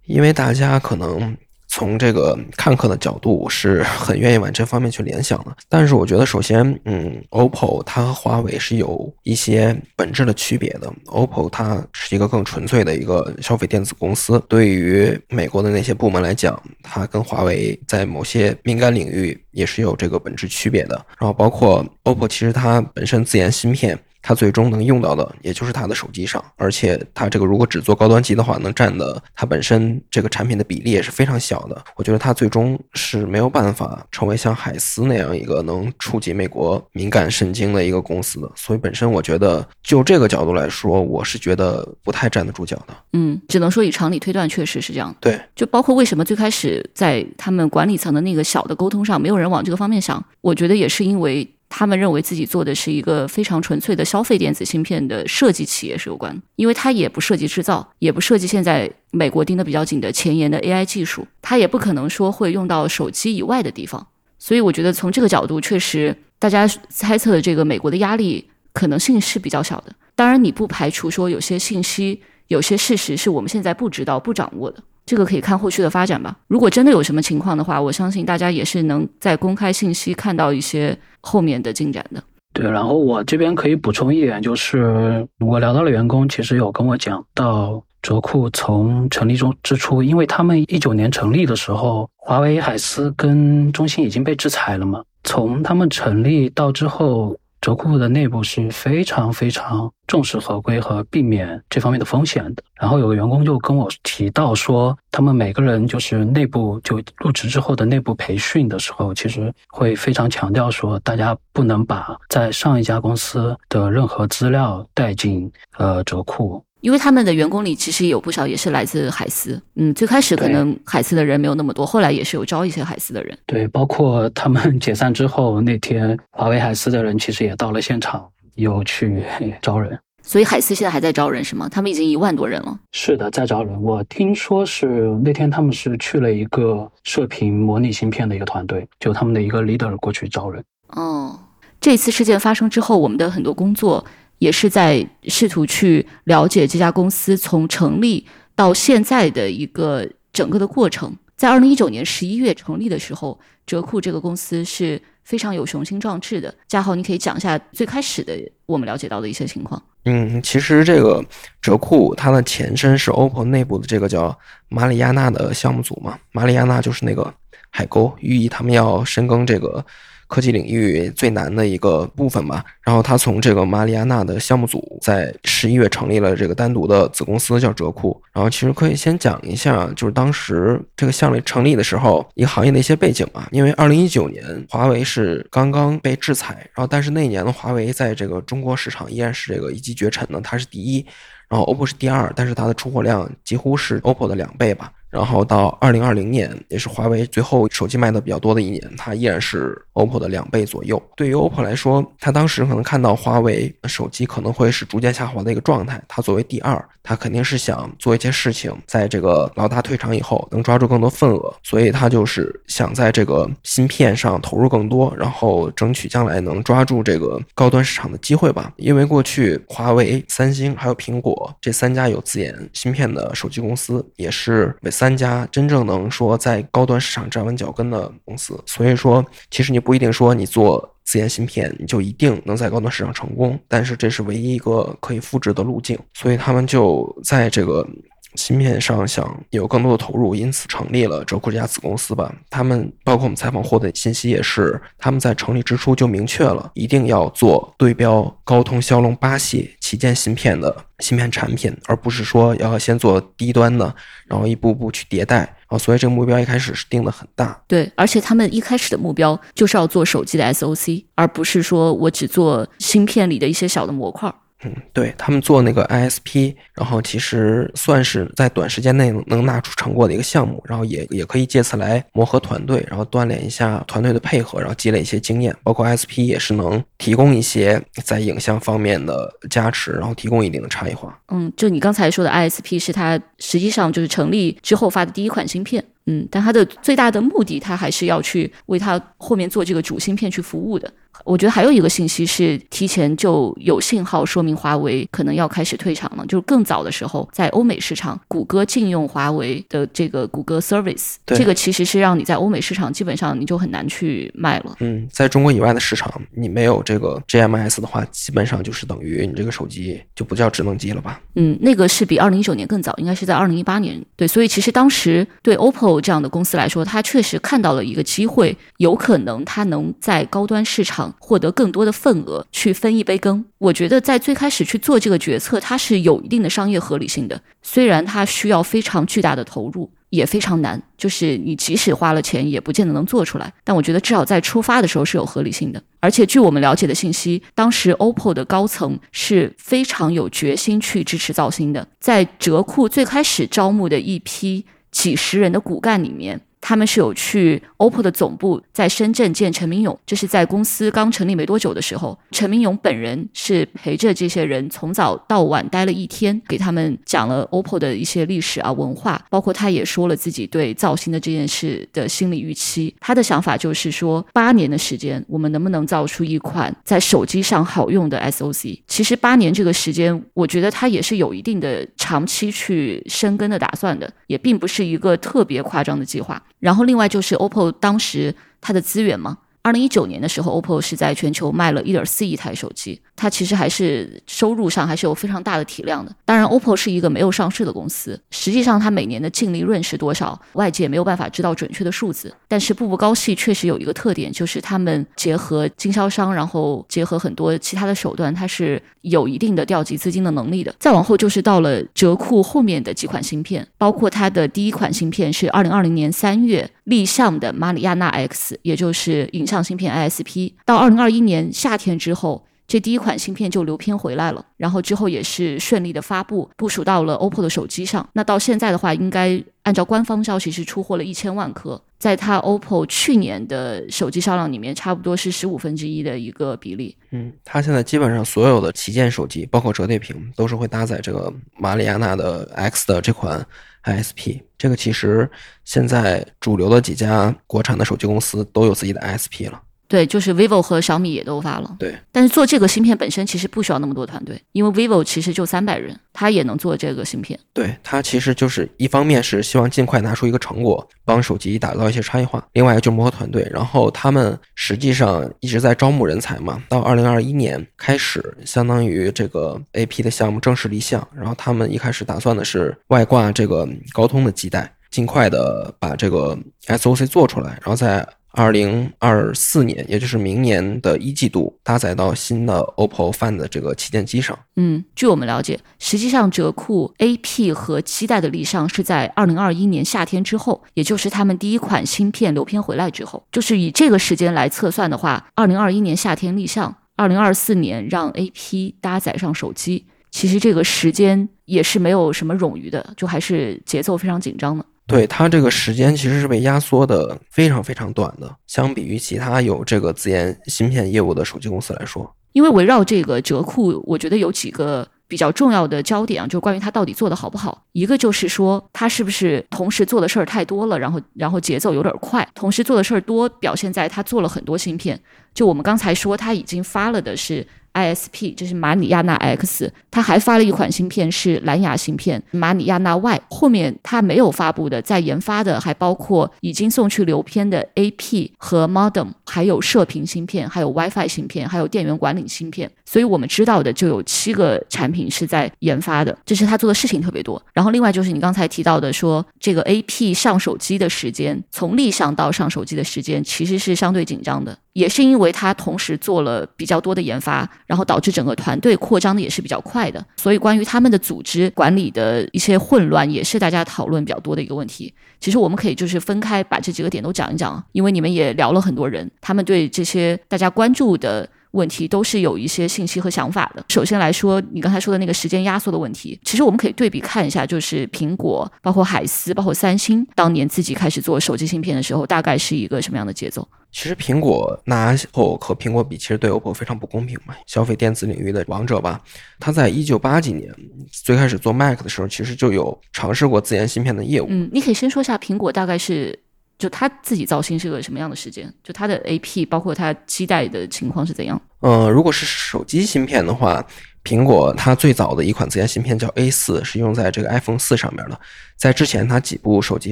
[0.06, 1.38] 因为大家可能
[1.70, 5.56] 从这个看客的角度是很愿意往这方面去联想的。
[5.70, 10.92] 但是我觉得，首先，嗯，OPPO 它和华为是有一些本质的区别的。
[11.06, 20.96] OPPO 它是一个更纯粹的一个消费电子公司，对于美国的那些部门来讲，它跟华为在某些敏感领域也是有这个本质区别的。
[21.18, 23.98] 然后包括 OPPO，其实它本身自研芯片。
[24.22, 31.84] 它最终能用到的，也就是它的手机上，而且它这个如果只做高端机的话，能占的它本身这个产品的比例也是非常小的。
[31.96, 38.52] 我觉得它最终是没有办法成为像海思那样一个能触及美国敏感神经的一个公司的。
[38.56, 42.96] 所以本身我觉得，就这个角度来说，我是觉得不太站得住脚的。
[43.14, 45.16] 嗯，只能说以常理推断，确实是这样。
[45.20, 51.50] 对，就包括为什么最开始在他们管理层的那个小的沟通上，没有人往这个方面想，我觉得也是因为。
[51.74, 64.06] 他们认为自己做的是一个非常纯粹的消费电子芯片的设计企业是有关，因为它也不涉及制造，也不涉及现在美国盯得比较紧的前沿的 AI 技术，它也不可能说会用到手机以外的地方。
[64.38, 69.96] 所以我觉得从这个角度，确实大家猜测的这个美国的压力可能性是比较小的。
[70.14, 74.84] 当然，你不排除说有些信息、有些事实是我们现在不知道、不掌握的。
[75.06, 76.36] 这个可以看后续的发展吧。
[76.48, 82.24] 如果真的有什么情况的话，我相信大家也是能在公开信息看到一些后面的进展的。
[82.54, 95.04] 对，然后我这边可以补充一点，就是我聊到了员工，其实有跟我讲到，卓库从成立中之初，因为他们一九年成立的时候，华为、海思跟中兴已经被制裁了嘛。
[95.24, 97.36] 从他们成立到之后。
[97.62, 102.64] 折库的内部是非常非常重视合规和避免这方面的风险的。
[102.74, 116.64] 然后有个员工就跟我提到说，他们每个人就是内部就入职之后的内部培训的时候，其实会非常强调说，大家不能把在上一家公司的任何资料带进呃折库。
[116.82, 123.38] 因为他们的员工里其实也有不少也是来自海思，嗯，最开始可能海思的人没有那么多，后来也是有招一些海思的人。
[123.46, 129.24] 对，包括他们解散之后那天，华为海思的人其实也到了现场，有去
[129.62, 129.98] 招人。
[130.24, 131.68] 所以海思现在还在招人是吗？
[131.70, 132.80] 他们已经一万多人了。
[132.92, 133.82] 是的，在招人。
[133.82, 140.64] 我听说是那天他们是去了一个射频模拟芯片的一个团队，就他们的一个 leader 过去招人。
[140.90, 141.40] 哦，
[141.80, 144.04] 这次事件发生之后，我们的很多工作。
[144.42, 148.26] 也是在试图去了解这家公司从成立
[148.56, 151.16] 到现在的一个整个的过程。
[151.38, 156.52] 在二零一九年十一月成立的时候，折库这个公司是非常有雄心壮志的。
[156.68, 158.34] 嘉豪，你可以讲一下最开始的
[158.66, 159.80] 我们了解到的一些情况。
[160.06, 161.24] 嗯，其实这个
[161.62, 164.36] 折库它的前身是 OPPO 内部的这个叫
[164.70, 167.32] 马里亚纳的项目组嘛，马里亚纳就是那个
[167.70, 169.86] 海沟，寓意他们要深耕这个。
[170.32, 172.64] 科技领域最难的一个部分吧。
[172.82, 178.20] 然后他从这个马里亚纳的项目组在十一月成立了这个单独的子公司，叫折库。
[178.32, 183.50] 然后其实可以先讲一下，就是当时这个项目成立的时候，一个行业的一些背景吧。
[183.52, 191.06] 因为二零一九年华为是刚刚被制裁，然后但是那一年的华为在这个中国市场依然是这个一骑绝尘的，它是第一，
[191.50, 194.90] 然后 OPPO 是第二，但是它的出货量几乎是 OPPO 的两倍吧。
[195.12, 201.02] 然后到二零二零年，也是华为最后手机卖的比较多的一年，它依然是 OPPO 的两倍左右。
[201.18, 218.72] 对于 OPPO 来说，它当时可能看到华为手机可能会是逐渐下滑的一个状态，它作为第二，他肯定是想做一些事情，在这个老大退场以后，能抓住更多份额，所以他就是想在这个芯片上投入更多，然后争取将来能抓住这个高端市场的机会吧。
[218.78, 237.88] 因为过去华为、三星还有苹果这三家有自研芯片的手机公司，也是每三家真正能说在高端市场站稳脚跟的公司，所以说其实你不一定说你做自研芯片你就一定能在高端市场成功，但是这是唯一一个可以复制的路径，所以他们就在这个。
[238.36, 242.34] 芯片上想有更多的投入，因此成立了折库这家子公司吧。
[242.50, 253.94] 他们包括我们采访获得信息也是，他们在成立之初就明确了，一定要做对标高通骁龙八系旗舰芯片的芯片产品，而不是说要先做低端的，
[254.28, 255.80] 然后一步步去迭代哦。
[255.80, 257.60] 所以这个目标一开始是定的很大。
[257.68, 264.32] 对，而且他们一开始的目标就是要做手机的 SOC，而不是说我只做芯片里的一些小的模块。
[264.64, 275.56] 嗯，对他们做那个 ISP，然后其实算是在短时间内能拿出成果的一个项目，然后也也可以借此来磨合团队，然后锻炼一下团队的配合，然后积累一些经验。
[275.64, 281.18] 包括 ISP 也是能提供一些在影像方面的加持，然后提供一定的差异化。
[281.30, 285.84] 嗯，就你刚才说的 ISP 是它实际上就是成立之后发的第一款芯片。
[286.06, 290.92] 嗯，但它的最大的目的，它还是要去为它后面做这个主芯片去服务的。
[291.24, 296.26] 我觉得还有一个信息是，提前就有信号说明华为可能要开始退场了。
[296.26, 304.76] 就是更早的时候，在欧美市场，谷歌禁用华为的这个谷歌 Service，这个其实是让你在欧美市场基本上你就很难去卖了。
[304.80, 311.22] 嗯，在中国以外的市场，你没有这个 GMS 的话，基本上就是等于你这个手机就不叫智能机了吧？
[311.36, 314.04] 嗯，那个是比二零一九年更早，应该是在二零一八年。
[314.16, 315.92] 对，所以其实当时对 OPPO。
[316.02, 323.46] 这样的公司来说，他确实看到了一个机会，有可能他能在高端市场获得更多的份额，去分一杯羹。
[323.58, 333.54] 我觉得在最开始去做这个决策，它是有一定的商业合理性的，虽然它需要非常巨大的投入，也非常难，就是你即使花了钱，也不见得能做出来。
[333.64, 335.82] 但我觉得至少在出发的时候是有合理性的。
[336.00, 344.66] 而且据我们了解的信息，当时 OPPO 的高层是非常有决心去支持造星的，在折库最开始招募的一批。
[344.92, 346.42] 几十人的骨干里面。
[346.62, 362.96] 他们是有去 OPPO 的总部在深圳见陈明勇，这是在公司刚成立没多久的时候，陈明勇本人是陪着这些人从早到晚待了一天，给他们讲了 OPPO 的一些历史啊文化，包括他也说了自己对造星的这件事的心理预期。
[363.00, 368.80] 他的想法就是说，八年的时间，我们能不能造出一款在手机上好用的 SOC？
[368.88, 376.42] 其实八年这个时间，我觉得他也是有一定的长期去深耕的打算的，也并不是一个特别夸张的计划。
[376.62, 386.12] 然后另外就是 OPPO 当时它的资源嘛，二零一九年的时候，OPPO 是在全球卖了一点四亿台手机，它其实还是收入上还是有非常大的体量的。
[386.26, 392.34] 当然，OPPO 是一个没有上市的公司，实际上它每年的净利润是多少，外界没有办法知道准确的数字。
[392.48, 400.74] 但是步步高系确实有一个特点，就是他们结合经销商，然后结合很多其他的手段，它是有一定的调集资金的能力的。
[400.80, 410.54] 再往后就是到了折库后面的几款芯片，包括它的第一款芯片是二零二零年三月立项的马里亚纳 X，也就是影像芯片 ISP。
[410.66, 418.08] 到二零二一年夏天之后，这第一款芯片就流片回来了，然后之后也是顺利的发布，部署到了 OPPO 的手机上。
[418.14, 426.96] 那到现在的话，应该按照官方消息是出货了一千万颗，在它 OPPO 去年的手机销量里面，差不多是十五分之一的一个比例。
[427.10, 433.46] 嗯，它现在基本上所有的旗舰手机，包括折叠屏，都是会搭载这个马里亚纳的 X 的这款
[433.84, 434.40] ISP。
[434.58, 435.30] 这个其实
[435.66, 439.62] 现在主流的几家国产的手机公司都有自己的 ISP 了。
[439.92, 441.76] 对，就是 vivo 和小米也都发了。
[441.78, 447.38] 对，但是做这个芯片本身其实不需要那么多团队，因为 vivo 其实就三百人，他也能做这个芯片。
[447.54, 453.46] 对，它其实就是一方面是希望尽快拿出一个成果，帮手机打造一些差异化；另外一个就是磨合团队。
[453.52, 461.06] 然后他们实际上一直在招募人才嘛，到二零二一年开始，相当于这个 AP 的项目正式立项。
[461.14, 468.08] 然后他们一开始打算的是外挂这个高通的基带，尽快的把这个 SOC 做出来，然后在。
[468.34, 474.38] 二零二四年，也就是明年的一季度，搭载到新的 OPPO Find 的这个旗舰机上。
[474.56, 483.22] 嗯，据我们了解，实际上折库 AP 和基带的立项是在二零二一年夏天之后，也就是他们第一款芯片流片回来之后。
[483.32, 494.66] 就是以这个时间来测算的话，二零二一年夏天立项，二零二四年让 AP 搭载上手机，其实这个时间也是没有什么冗余的，就还是节奏非常紧张的。
[494.88, 502.14] 对它这个时间其实是被压缩的非常非常短的，相比于其他有这个自研芯片业务的手机公司来说。
[502.34, 507.64] 因为围绕这个折库，我觉得有几个比较重要的焦点啊，就是关于它到底做的好不好。
[507.74, 512.28] 一个就是说，它是不是同时做的事儿太多了，然后然后节奏有点快。
[512.34, 515.00] 同时做的事儿多，表现在它做了很多芯片。
[515.34, 517.46] 就我们刚才说，它已经发了的是。
[517.74, 523.22] ISP 就是马里亚纳 X，它还发了一款芯片是蓝牙芯片马里亚纳 Y。
[523.30, 532.70] 后面它没有发布的，在研发的还包括已经送去流片的 AP 和 Modem，还有射频芯片，还有 WiFi 芯片，还有电源管理芯片。
[532.86, 537.42] 所以我们知道的就有七个产品是在研发的，这是他做的事情特别多。
[537.54, 544.58] 然后另外就是你刚才提到的说，这个 AP 上手机的时间，从立项到上手机的时间其实是相对紧张的。
[544.74, 554.94] 也是因为他同时做了比较多的研发，然后导致整个团队扩张的也是比较快的，所以关于他们的组织管理的一些混乱，也是大家讨论比较多的一个问题。
[555.20, 561.28] 其实我们可以就是分开把这几个点都讲一讲，因为你们也聊了很多人，他们对这些大家关注的。
[561.52, 563.64] 问题都是有一些信息和想法的。
[563.70, 573.48] 首先来说，你刚才说的那个时间压缩的问题，其实我们可以对比看一下，就是苹果、包括海思、包括三星，当年自己开始做手机芯片的时候，大概是一个什么样的节奏？
[573.72, 577.34] 其实苹果拿 OPPO 和苹果比，其实对 OPPO 非常不公平嘛。
[577.48, 579.00] 消费电子领域的王者吧，
[579.40, 580.54] 他在一九八几年
[580.92, 584.28] 最开始做 Mac 的时候，其实就有尝试过自研芯片的业务。
[584.30, 586.18] 嗯，你可以先说一下苹果大概是。
[586.62, 588.48] 就他自己造芯是个什么样的时间？
[588.64, 591.42] 就它的 AP 包括它期待的情况是怎样？
[591.62, 593.66] 嗯，如果是手机芯片的话，
[594.04, 598.20] 苹果它最早的一款自研芯片叫 A 四，是用在这个 iPhone 四上面的。
[598.58, 599.92] 在之前，它几部手机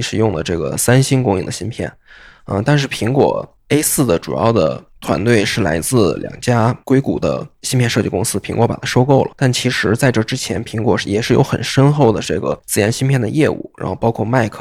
[0.00, 1.92] 是用的这个三星供应的芯片。
[2.44, 9.32] 嗯，但是苹果 A 四的主要的团队是来自两家硅谷的芯片设计公司，苹果把它收购了。
[9.36, 14.52] 但其实在这之前，苹果也是有很深厚的这个自研芯片的业务，然后包括 Mac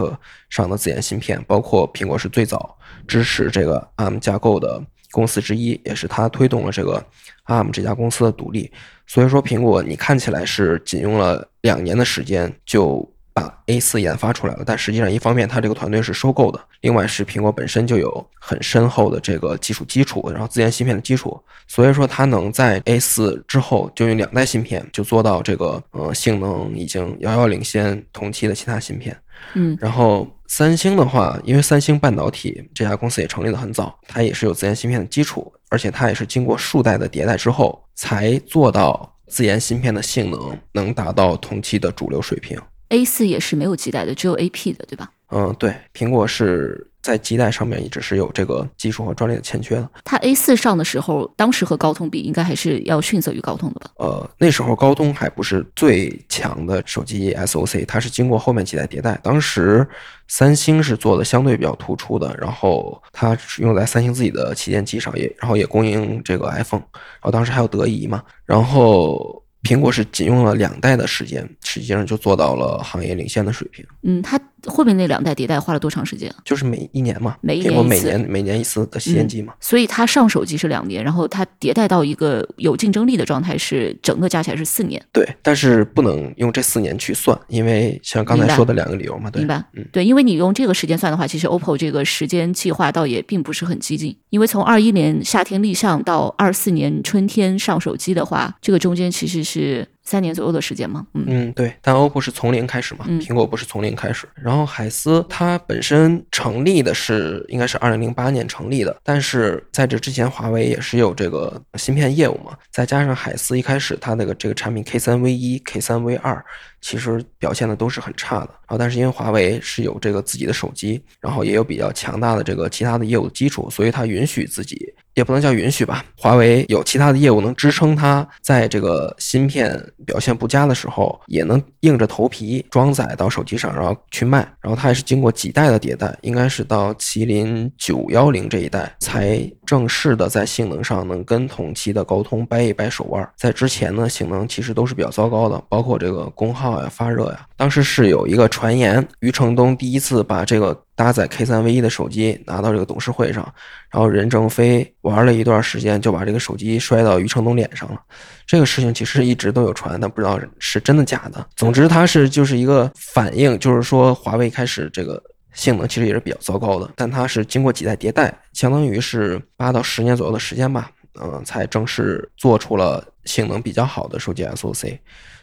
[0.50, 7.04] 上的自研芯片，包括苹果是最早支持这个 ARM 架构的公司之一，也是它推动了这个
[7.48, 8.72] ARM 这家公司的独立。
[9.08, 13.12] 所以说，苹果你看起来是仅用了两年的时间就。
[13.40, 29.16] 把 A 四研发出来了，但实际上一方面它这个团队是收购的，另外是苹果本身就有很深厚的这个技术基础，然后自研芯片的基础，所以说它能在 A 四之后就用两代芯片就做到这个呃性能已经遥遥领先同期的其他芯片。
[29.54, 42.60] 嗯，然后三星的话，因为三星半导体这家公司也成立的很早，它也是有自研芯片的基础，而且它也是经过数代的迭代之后才做到自研芯片的性能能达到同期的主流水平。
[42.90, 45.10] A 四也是没有基带的，只有 AP 的，对吧？
[45.32, 49.88] 嗯，对，苹果是在基带上面一直是有这个技术和专利的欠缺的。
[50.04, 53.92] 它 A 四上的时候，当时和高通比，应该还是要逊色于高通的吧？
[53.98, 59.20] 呃，那时候高通还不是最强的手机 SOC，它是经过后面几代迭代。
[59.22, 59.88] 当时
[60.28, 69.44] 三星是做的相对比较突出的，然后它是用在三星自己的旗舰机上，也然后也供应这个 iPhone，然后当时还有德仪嘛，然后。
[69.64, 73.86] 苹果是仅用了两代的时间，实际上就做到了行业领先的水平。
[74.04, 76.34] 嗯，它后面那两代迭代花了多长时间？
[76.44, 79.54] 就是每一年嘛，每一苹果每年一次年每年一次的旗舰机嘛。
[79.60, 85.02] 所以它上手机是两年，然后它迭代到一个有竞争力的状态是整个加起来是四年。
[85.12, 89.64] 对，但是不能用这四年去算，因为像刚才说的两个理由嘛，对明，白？
[89.74, 101.06] 嗯对，因为你用这个时间算的话，其实 OPPO 这个时间计划倒也并不是很激进，因为从二一年夏天立项到二四年春天上手机的话，这个中间其实是三年左右的时间嘛。
[101.14, 104.28] 嗯嗯，对，但 OPPO 是从零开始嘛，嗯苹果不是从零开始。
[104.34, 116.44] 然后海思它本身成立的是应该是二零零八年成立的，但是在这之前，华为也是有这个芯片业务嘛，再加上海思一开始它那个这个产品 K 三 V 一、K 三 V 二，
[116.82, 118.50] 其实表现的都是很差的。
[118.68, 134.48] 然后，但是因为华为是有这个自己的手机，然后也有比较强大的这个其他的业务基础，所以它允许自己，也不能叫允许吧，华为有其他的业务能支撑它在这个芯片表现不佳的时候，也能硬着头皮装载到手机上，然后去卖。
[134.62, 143.28] 然后它也是经过几代的迭代，应该是到麒麟九幺零这一代才正式的在性能上能跟同期的高通掰一掰手腕。
[143.36, 147.48] 在之前呢，性能其实都是比较糟糕的，包括这个功耗呀、发热呀。
[147.56, 153.44] 当时是有一个传言，余承东第一次把这个搭载 K 3 V 一的手机拿到这个董事会上，
[153.90, 158.00] 然后任正非玩了一段时间，就把这个手机摔到余承东脸上了。
[158.46, 161.46] 这个事情其实一直都有传，但不知道是真的假的。
[161.56, 165.22] 总之，它是就是一个反应，就是说华为开始这个
[165.54, 170.90] 性能其实也是比较糟糕的，但它是经过几代迭代，相当于是八到十年左右的时间吧，
[171.22, 174.98] 嗯、才正式做出了性能比较好的手机 SOC。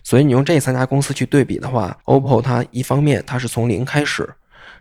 [0.07, 4.25] 所以你用这三家公司去对比的话，OPPO 它一方面它是从零开始，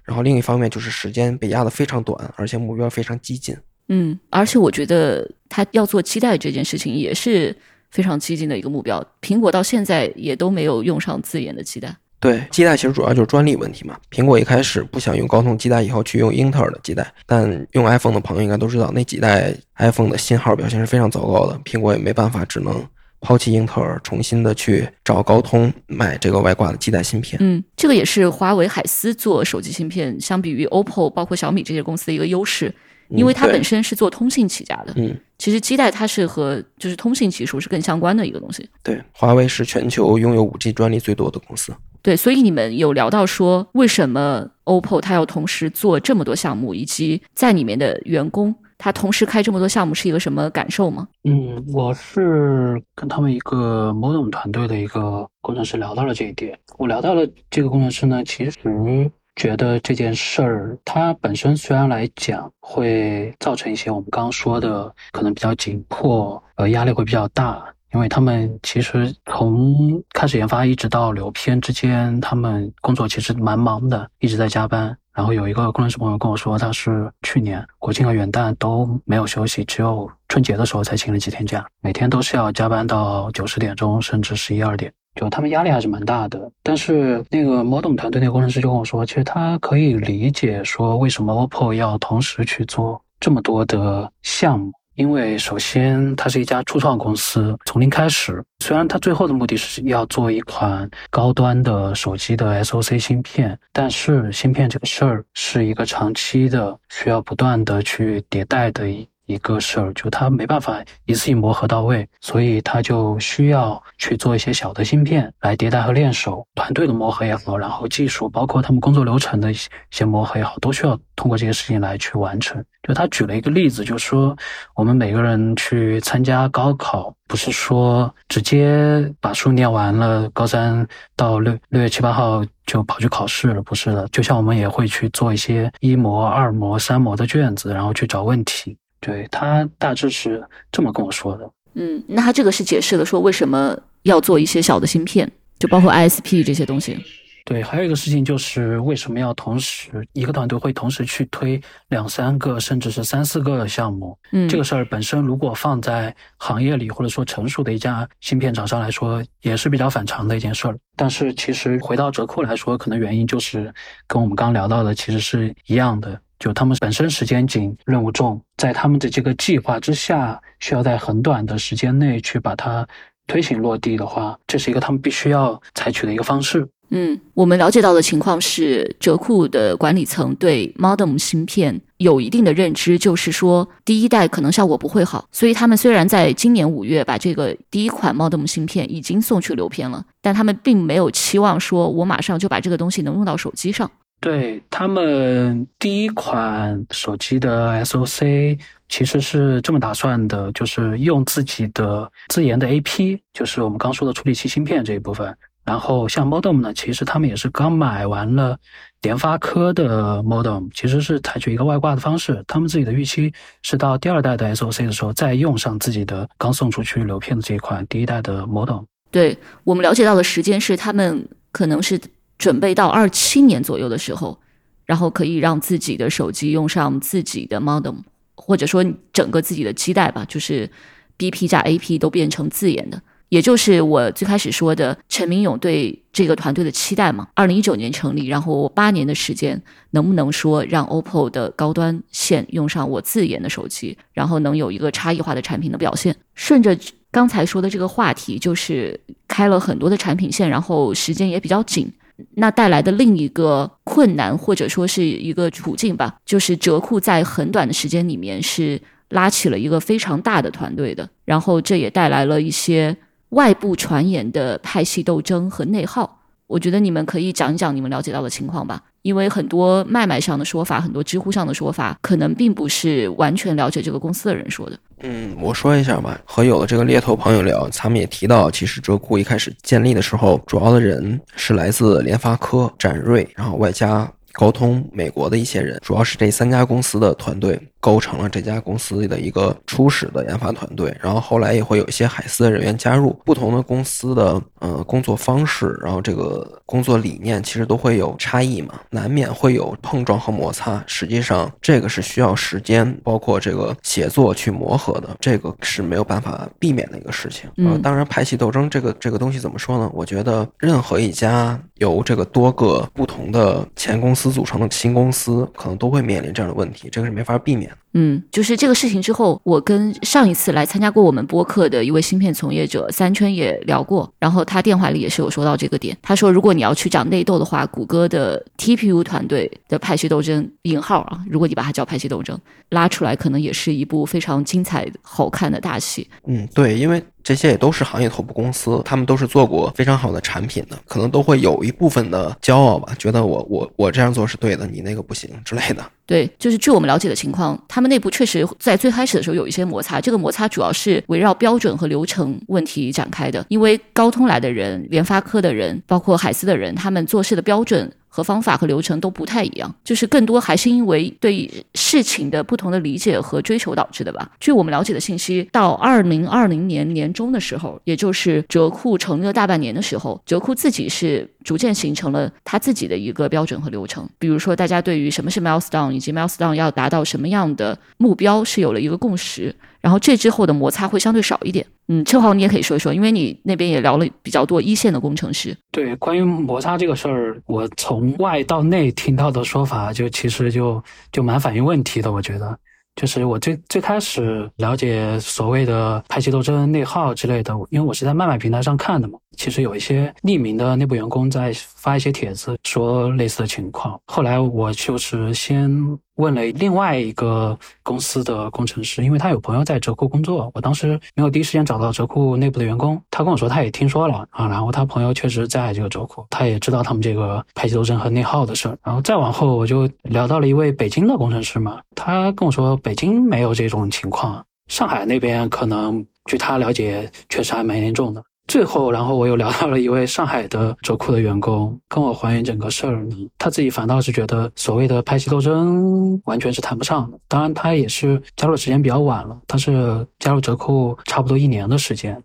[0.03, 3.57] 然后另一方面就是时间被压得非常短，而且目标非常激进。
[3.87, 7.55] 嗯，而且我觉得它要做基带这件事情也是
[7.89, 9.03] 非常激进的一个目标。
[9.19, 11.91] 苹果到现在也都没有用上自研的基带。
[12.19, 13.97] 对，基带其实主要就是专利问题嘛。
[14.11, 22.87] 苹果一开始不想用高通基带，以后去用英特尔的基带，但用 iPhone 的朋友应该都知道，那几代 iPhone 的信号表现是非常糟糕的，苹果也没办法，只能
[23.25, 27.35] 抛弃英特尔，重新的去找高通买这个外挂的基带芯片。
[27.41, 32.71] 嗯，这个也是华为海思做手机芯片，相比于 OPPO 包括小米这些公司的一个优势，
[33.09, 34.93] 因为它本身是做通信起家的。
[34.97, 38.69] 嗯，其实基带它是和就是通信技术是更相关的一个东西。
[38.83, 41.73] 对，华为是全球拥有 5G 专利最多的公司。
[42.03, 48.53] 对，所以你们有聊到说，为什么 OPPO 它要同时做这么多项目，以及在里面的员工
[48.85, 51.07] 他同时开这么多项目是一个什么感受吗？
[51.23, 56.55] 嗯，我是跟他们一个 Modem 团队的一个工程师聊到了这一点。
[56.77, 74.95] 我聊到了这个工程师呢，其实觉得这件事儿，它本身虽然来讲会造成一些我们刚刚说的可能比较紧迫，呃，压力会比较大，因为他们其实从开始研发一直到流片之间，他们工作其实蛮忙的，一直在加班。
[75.15, 84.91] 然后有一个工程师朋友跟我说，他是去年国庆和元旦都没有休息，只有春节的时候才请了几天假，每天都是要加班到九十点钟，甚至十一二点。
[85.15, 98.43] 就他们压力还是蛮大的，但是那个 Model 团队那个工程师就跟我说，其实他可以理解说为什么 OPPO 要同时去做这么多的项目，因为首先它是一家初创公司，从零开始。
[98.63, 116.45] 虽然它最后的目的是要做一款高端的手机的 SOC 芯片，但是芯片这个事儿是一个长期的，需要不断的去迭代的一一个事儿，就它没办法一次性磨合到位，所以它就需要去做一些小的芯片来迭代和练手。
[116.55, 119.57] 团队的磨合也好，然后技术包括他们工作流程的一
[119.91, 122.63] 些磨合也好，都需要通过这些事情来去完成。
[122.87, 124.37] 就他举了一个例子，就是说
[124.75, 134.07] 我们每个人去参加高考，不是说直接把书念完了，高三到六六月七八号就跑去考试了，不是的。
[134.11, 138.77] 就像我们也会去做一些一模、二模、三模的卷子，然后去找问题。
[139.05, 141.47] 对他大致是这么跟我说的。
[141.75, 146.97] 嗯，那他这个是解释了说为什么要做一些小的芯片，就包括 ISP 这些东西。
[147.43, 154.17] 对，还有一个事情就是为什么要同时一个团队会同时去推两三个甚至是三四个项目？
[154.31, 160.75] 嗯，这个事儿本身如果放在行业里或者说成熟的一家芯片厂商来说，也是比较反常的一件事儿。
[160.95, 163.71] 但是其实回到折扣来说，可能原因就是
[164.07, 166.19] 跟我们刚聊到的其实是一样的。
[166.45, 172.87] 就他们本身时间紧、任务重，在他们的这个计划之下，需要在很短的时间内去把它
[173.25, 176.67] 推行落地的话，这是一个他们必须要采取的一个方式。
[176.91, 193.89] 嗯，我们了解到的情况是，折库的管理层对 Modem 芯片有一定的认知，就是说第一代可能效果不会好，所以他们虽然在今年五月把这个第一款 Modem 芯片已经送去流片了，但他们并没有期望说我马上就把这个东西能用到手机上。
[194.25, 198.59] 对他们第一款手机的 SOC
[198.89, 205.37] 其实是这么打算的，就是用自己的自研的 AP，就是我们刚说的处理器芯片这一部分。
[205.63, 208.57] 然后像 Modem 呢，其实他们也是刚买完了
[209.03, 212.43] 联发科的 Modem，其实是采取一个外挂的方式。
[212.47, 218.85] 他们自己的预期是到第二代的 SOC 的时候，再用上自己的刚送出去流片的这一款第一代的 Modem。
[219.11, 222.01] 对我们了解到的时间是，他们可能是
[222.37, 224.39] 准备到二七年左右的时候，
[224.85, 227.97] 然后可以让自己的手机用上自己的 Modem，
[228.35, 230.69] 或者说整个自己的基带吧，就是
[231.17, 233.01] BP 加 AP 都变成自研的。
[233.29, 237.27] 也就是我最开始说的陈明勇对这个团队的期待嘛。
[237.33, 239.59] 二零一九年成立，然后我八年的时间，
[239.91, 246.15] 能不能说让 OPPO 的高端线用上我自研的手机，然后能有一个差异化的产品的表现？
[246.35, 246.77] 顺着
[247.09, 251.91] 刚才说的这个话题，就是开了很多的产品线，然后时间也比较紧，
[252.35, 262.95] 那带来的另一个困难或者说是一个处境吧，就是折库在很短的时间里面是拉起了一个非常大的团队的，然后这也带来了一些。
[263.29, 268.81] 外部传言的派系斗争和内耗，我觉得你们可以讲一讲你们了解到的情况吧。
[269.05, 274.75] 因为很多脉脉上的说法，很多知乎上的说法，可能并不是完全了解这个公司的人说的。
[275.03, 276.19] 嗯，我说一下吧。
[276.25, 287.61] 和有的这个猎头朋友聊，他们也提到，其实哲库一开始建立的时候，主要的人是来自联发科、展锐，然后外加高通、美国的一些人，主要是这三家公司的团队。
[287.85, 293.15] 构成了这家公司的一个初始的研发团队，然后后来也会有一些海思的人员加入。
[293.23, 300.83] 不同的公司的呃工作方式，然后这个工作理念其实都会有差异嘛，难免会有碰撞和摩擦。
[300.87, 307.47] 实际上这个是需要时间，包括这个协作去磨合的，这个是没有办法避免的一个事情。
[307.57, 309.87] 嗯，当然派系斗争这个这个东西怎么说呢？
[309.93, 317.71] 我觉得任何一家由这个多个不同的前公司组成的新公司，可能都会面临这样的问题，这个是没法避免。
[317.97, 325.97] 嗯，就是这个事情之后，我跟上一次来参加过我们播客的一位芯片从业者三圈也聊过，然后他电话里也是有说到这个点。
[326.01, 332.37] 他说，如果你要去讲内斗的话，谷歌的 TPU 团队的派系斗争（引号啊），如果你把它叫派系斗争，
[332.71, 336.09] 拉出来可能也是一部非常精彩、好看的大戏。
[336.27, 337.01] 嗯，对，因为。
[337.25, 345.83] 这些也都是行业头部公司，他们都是做过非常好的产品的，可能都会有一部分的骄傲吧，觉得我我我这样做是对的，你那个不行之类的。
[346.05, 357.91] 对，就是据我们了解的情况，他们内部确实在最开始的时候有一些摩擦，这个摩擦主要是围绕标准和流程问题展开的，因为高通来的人、联发科的人，包括海思的人，他们做事的标准。
[358.15, 364.31] 和方法和流程都不太一样，就是更多还是因为对事情的不同的理解和追求导致的吧。
[364.39, 374.05] 据我们了解的信息，到二零二零年年中的时候，也就是折库成立了大半年的时候，折库自己是逐渐形成了他自己的一个标准和流程。
[374.19, 379.55] 比如说，大家对于什么是 milestone 以及 milestone 要达到什么样的目标是有了一个共识。
[379.79, 381.63] 然后这之后的摩擦会相对少一点。
[381.87, 385.55] 嗯，秋豪你也可以说一说，因为你那边也聊了比较多一线的工程师。
[385.71, 392.57] 对，关于摩擦这个事儿，我从外到内听到的说法，就其实就就蛮反映问题的，我觉得。
[392.95, 399.19] 就是我最最开始了解所谓的派系斗争、内耗之类的，因为我是在卖卖平台上看的嘛。
[399.35, 403.99] 其实有一些匿名的内部员工在发一些帖子，说类似的情况。
[404.07, 405.69] 后来我就是先
[406.15, 410.51] 问了另外一个公司的工程师，因为他有朋友在折库工作。
[410.53, 418.77] 我当时没有第一时间找到折库内部的员工，他跟我说他也听说了啊，然后他朋友确实在这个折库，他也知道他们这个派系斗争和内耗的事儿。
[418.83, 428.23] 然后再往后，我就聊到了一位北京的工程师嘛，他跟我说北京没有这种情况，上海那边可能据他了解确实还蛮严重的。
[428.47, 433.29] 最后，然后我又聊到了一位上海的折扣的员工，跟我还原整个事儿呢。
[433.37, 437.17] 他自己反倒是觉得所谓的派系斗争完全是谈不上的。
[437.27, 442.21] 当然，他也是加入时间比较晚了，他是加入折扣差不多一年的时间。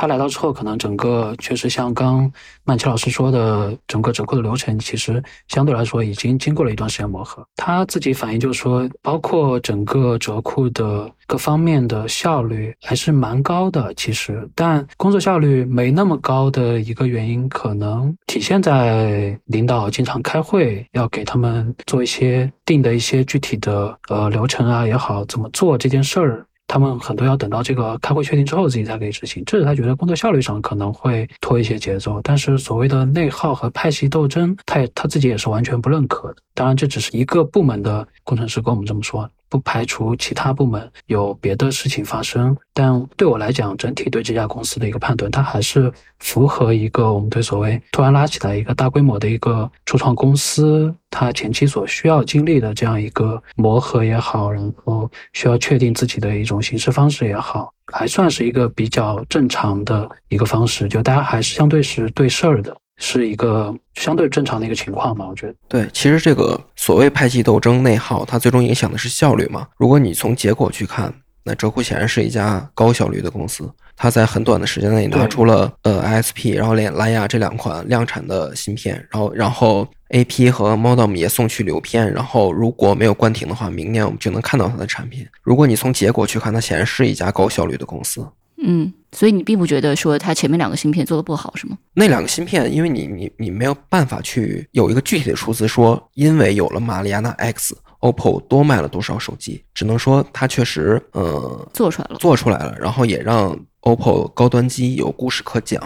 [0.00, 2.30] 他来到之后，可能整个确实像刚
[2.62, 7.44] 曼奇老师说的，整个折扣的流程其实相对来说已经经过了一段时间磨合。
[7.56, 26.44] 他自己反映就是说，包括整个折扣的各方面的效率还是蛮高的，其实，但工作效率没那么高的一个原因，可能体现在领导经常开会，要给他们做一些定的一些具体的呃流程啊也好，怎么做这件事儿。
[26.68, 32.20] 他们很多要等到这个开会确定之后，自己才可以执行，这是他觉得工作效率上可能会拖一些节奏。
[32.22, 36.36] 但是所谓的内耗和派系斗争，他也他自己也是完全不认可的。
[36.54, 39.28] 当然，这只是一个部门的工程师跟我们这么说。
[39.48, 62.76] 不排除其他部门有别的事情发生，但对我来讲，整体对这家公司的一个判断，它还是符合一个我们对所谓突然拉起来一个大规模的一个初创公司，它前期所需要经历的这样一个磨合也好，然后需要确定自己的一种行事方式也好，还算是一个比较正常的一个方式，就大家还是相对是对事儿的。
[62.98, 65.54] 是一个相对正常的一个情况吧，我觉得。
[65.68, 69.66] 对，其实这个所谓派系斗争、内耗，它最终影响的是效率嘛。
[69.76, 71.12] 如果你从结果去看，
[71.44, 85.26] 那哲库显然是一家高效率的公司，它在很短的时间内拿出了呃 ISP，然后连蓝牙这两款量产的芯片，然后然后 AP 和 Modem 也送去流片，然后如果没有关停的话，明年我们就能看到它的产品。
[85.42, 88.26] 如果你从结果去看，它显然是一家高效率的公司。
[88.60, 91.78] 嗯，所以你并不觉得说它前面两个芯片做的不好是吗？
[91.94, 105.80] 那两个芯片，因为你你你没有办法去有一个具体的数字说，因为有了马里亚纳 X，OPPO 多卖了多少手机，只能说它确实呃做出来了，做出来了，然后也让 OPPO 高端机有故事可讲。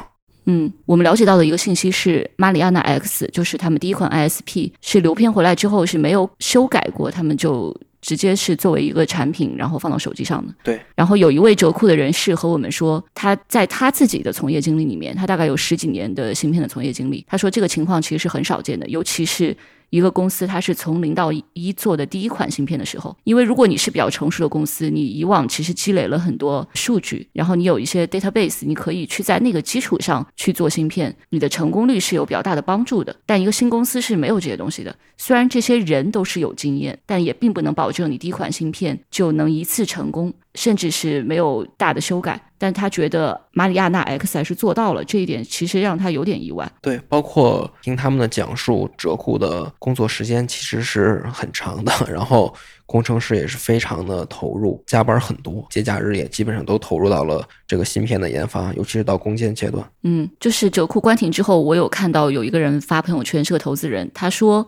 [0.46, 7.76] 嗯，我们了解到的一个信息是，马里亚纳 X 就是他们第一款 ISP，是流片回来之后是没有修改过，他们就。
[8.02, 10.54] 直接是作为一个产品，然后放到手机上的。
[10.62, 10.78] 对。
[10.94, 17.24] 然后有一位折库的人士和我们说，他在他自己的从业经历里面，他大概有十几年的芯片的从业经历。
[17.26, 19.56] 他说这个情况其实是很少见的，尤其是。
[19.92, 33.14] 一个公司，它是从零到一做的第一款芯片的时候，因为如果你是比较成熟的公司，你以往其实积累了很多数据，然后你有一些 database，你可以去在那个基础上去做芯片，你的成功率是有比较大的帮助的。
[33.26, 40.32] 但一个新公司是没有这些东西的，虽然这些人都是有经验，但也并不能保证你第一款芯片就能一次成功。
[40.54, 46.70] 甚至是没有大的修改，但他觉得马里亚纳 X 还是做到了这一点，其实让他有点意外。
[46.80, 52.54] 对，包括听他们的讲述，哲库的工作时间其实是很长的， 然后
[52.86, 59.84] 工程师也是非常的投入，加班很多，节假日也基本上都投入到了这个芯片的研发，尤其是到攻坚阶段。
[60.04, 64.64] 嗯，就是哲库关停之后，我有看到有一个人发朋友圈，是个投资人，他说。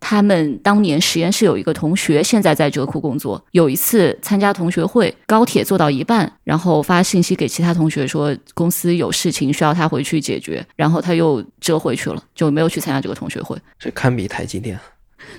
[0.00, 3.42] 他们当年实验室有一个同学，现在在浙库工作。
[3.52, 13.56] 有一次参加同学会，高铁坐到一半，然后发信息给其他同学说公司有事情需要他回去解决，然后他又折回去了，就没有去参加这个同学会。
[13.78, 14.78] 这堪比台积电。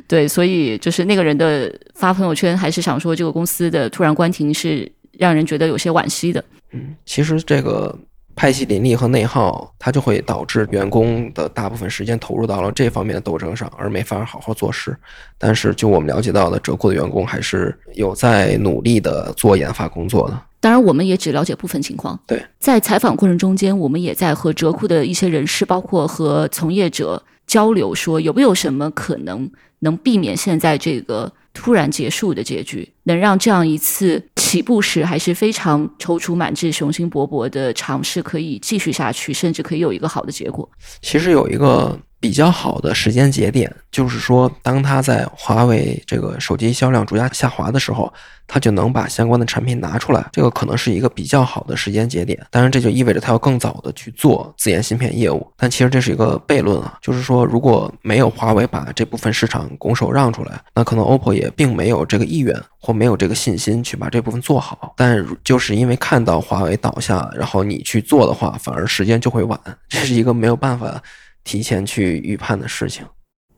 [0.08, 6.44] 对，所以就是那个人的发朋友圈，还是想说这个公司的突然关停是让人觉得有些惋惜的。
[6.72, 7.96] 嗯，其实这个。
[8.36, 14.96] 派系林立和内耗，它就会导致员工的大部分时间投入到了这方面的斗争上，而没法好好做事。
[15.38, 20.38] 但是，就我们了解到的，折库的员工还是有在努力的做研发工作的。
[20.60, 22.20] 当然，我们也只了解部分情况。
[22.28, 31.32] 对，在采访过程中间，我们也在和折库的一些人士，包括和从业者交流，说有没有什么可能能避免现在这个。
[31.58, 34.22] 突然结束的结局，能让这样一次
[34.56, 40.70] 起步时还是非常踌躇满志、雄心勃勃的尝试可以继续下去，甚至可以有一个好的结果。
[41.02, 42.00] 其实有一个。
[42.20, 48.12] 比较好的时间节点，就是说，当他在华为这个手机销量逐渐下滑的时候，
[48.48, 52.40] 他就能把相关的产品拿出来，这个可能是一个比较好的时间节点。
[52.50, 55.46] 当然，这就意味着他要更早的去做自研芯片业务。
[55.56, 64.94] 但其实这是一个悖论啊，就是说，如果没有华为把这部分市场拱手让出来，那可能 OPPO 也并没有这个意愿或没有这个信心去把这部分做好。
[64.98, 69.60] 但就是因为看到华为倒下，然后你去做的话，反而时间就会晚，
[69.90, 71.00] 这是一个没有办法。
[71.46, 73.06] 提前去预判的事情，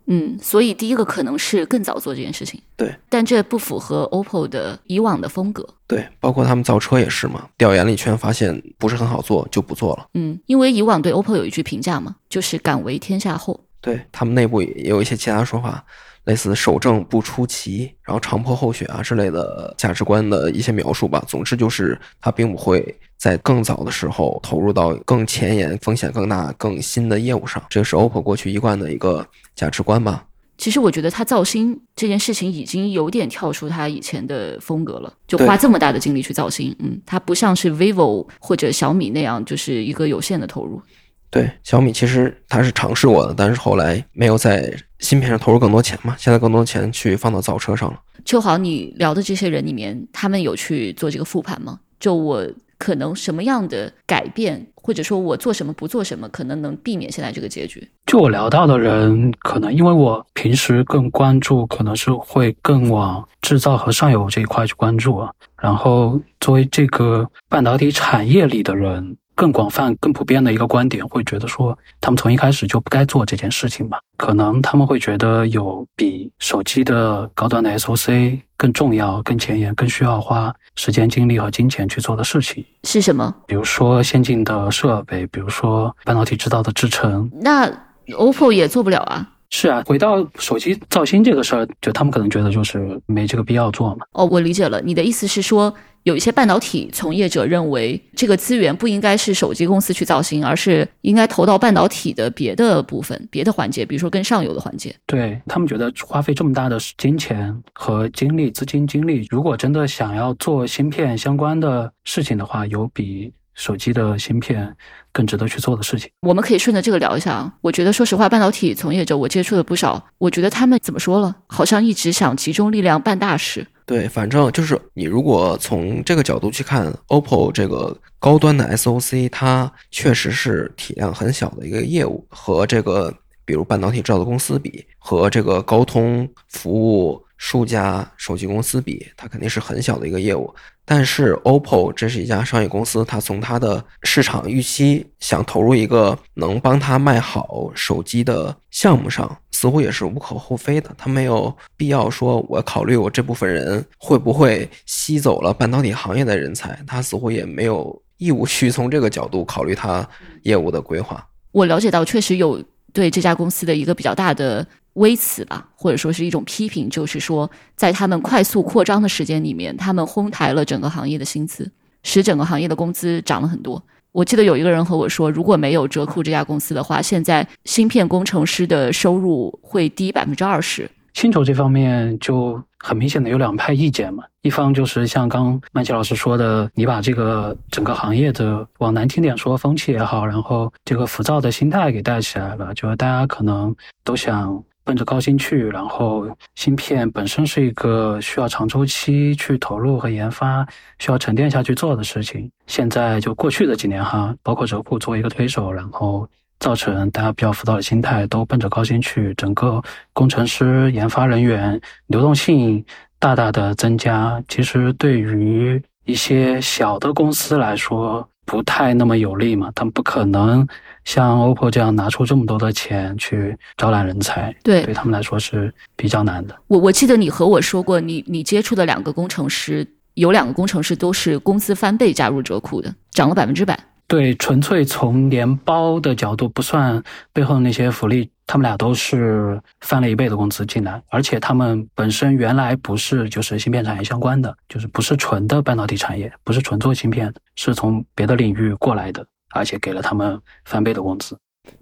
[0.05, 15.83] 嗯，所以第一个可能是更早做这件事情，对，但这不符合 OPPO 的以往的风格，对，包括他们造车也是嘛，调研了一圈，发现不是很好做，就不做了，嗯，因为以往对 OPPO 有一句评价嘛，就是敢为天下后，对他们内部也有一些其他说法。
[16.27, 21.23] 类似守正不出奇，然后长坡厚雪啊之类的价值观的一些描述吧。
[21.25, 27.63] 总之就是它并不会在更早的时候投入到更前沿、风险更大、更新的业务上。
[27.69, 29.25] 这是 OPPO 过去一贯的一个
[29.55, 30.25] 价值观吧。
[30.57, 40.81] 其实我觉得它造星这件事情已经有点跳出它以前的风格了，就花这么大的精力去造星，嗯，它不像是 vivo 或者小米那样，就是一个有限的投入。
[41.29, 47.99] 对，小米其实它是尝试过的，但是后来没有在芯片上投入更多钱嘛，现在更多钱去放到造车上了。
[48.25, 51.79] 秋豪，你聊的这些人里面，他们有去做这个复盘吗？
[51.99, 52.45] 就我
[52.77, 57.87] 可能什么样的改变，或者说我做什么不做什么，可能能避免现在这个结局？
[58.05, 65.31] 就我聊到的人，可能因为我平时更关注，可能是会更往制造和上游这一块去关注啊。
[65.61, 69.15] 然后作为这个半导体产业里的人。
[69.37, 73.99] 更广泛、更普遍的一个观点，会觉得说，他们从一开始就不该做这件事情吧？
[74.17, 83.31] 可能他们会觉得有比手机的高端的 SOC 更重要、更前沿、更需要花时间、精力和金钱去做的事情是什么？
[83.45, 87.29] 比如说先进的设备，比如说半导体制造的制程。
[87.39, 87.71] 那
[88.07, 89.29] OPPO 也做不了啊。
[89.49, 94.05] 是啊，回到手机造芯这个事儿，就他们可能觉得就是没这个必要做嘛。
[94.11, 95.73] 哦，我理解了，你的意思是说，
[96.07, 104.95] 有一些半导体从业者认为，这个资源不应该是手机公司去造芯，而是应该投到半导体的别的部分、别的环节，比如说更上游的环节。
[105.05, 113.33] 对他们觉得花费这么大的金钱和精力、资金、精力，如果真的想要做芯片相关的事情的话，有比。
[113.57, 114.73] 手机的芯片
[115.11, 117.51] 更值得去做的事情，我们可以顺着这个聊一下啊。
[117.61, 123.65] 我觉得，说实话，半导体从业者我接触了不少，我觉得他们怎么说了，好像一直想集中力量办大事。
[123.87, 140.53] 对，反正就是你如果从这个角度去看，OPPO 这个高端的 SOC，它确实是体量很小的一个业务，和这个比如半导体制造的公司比，和这个高通服务数家手机公司比，它肯定是很小的一个业务。
[140.83, 150.89] 但是，OPPO 这是一家商业公司，它从它的市场预期想投入一个能帮它卖好手机的项目上，似乎也是无可厚非的。
[150.97, 160.07] 它没有必要说，我考虑我这部分人会不会吸走了半导体行业的人才，它似乎也没有义务去从这个角度考虑它
[160.43, 161.27] 业务的规划。
[161.51, 162.63] 我了解到，确实有
[162.93, 164.65] 对这家公司的一个比较大的。
[164.97, 171.71] 微词吧，或者说是一种批评，就是说，在他们快速扩张的时间里面，他们哄抬了整个行业的薪资，
[172.03, 173.81] 使整个行业的工资涨了很多。
[174.11, 180.89] 我记得有一个人和我说，如果没有折库这家公司的话，现在芯片工程师的收入会低百分之二十。
[181.13, 194.63] 薪酬这方面就很明显的有两派意见嘛，一方就是像刚曼奇老师说的，你把这个整个行业的往难听点说风气也好，然后这个浮躁的心态给带起来了，就是大家可能都想。
[194.87, 196.25] 奔着高薪去，然后
[196.55, 200.65] 芯片本身是一个需要长周期去投入和研发，
[200.97, 202.49] 需要沉淀下去做的事情。
[202.67, 206.25] 现在就过去的几年哈，包括折库作为一个推手，然后
[206.61, 209.83] 造成大家比较浮躁的心态，都奔着高薪去，整个
[210.13, 212.81] 工程师、研发人员流动性
[213.19, 214.41] 大大的增加。
[214.47, 220.67] 其实对于一些小的公司来说，不太那么有利嘛，他们不可能。
[221.03, 226.55] 像 OPPO 这样拿出这么多的钱去招揽人才，对对他们来说是比较难的。
[226.67, 233.79] 我我记得你和我说过，你你接触的两个工程师，有两个工程师都是工资翻倍加入折库的，涨了百分之百。
[234.05, 249.23] 对，纯粹从年包的角度不算背后的那些福利，他们俩都是翻了一倍的工资进来，而且他们本身原来不是就是芯片产业相关的，就是不是纯的半导体产业，不是纯做芯片，是从别的领域过来的。
[249.51, 251.35] 而且给了他们翻倍的工资。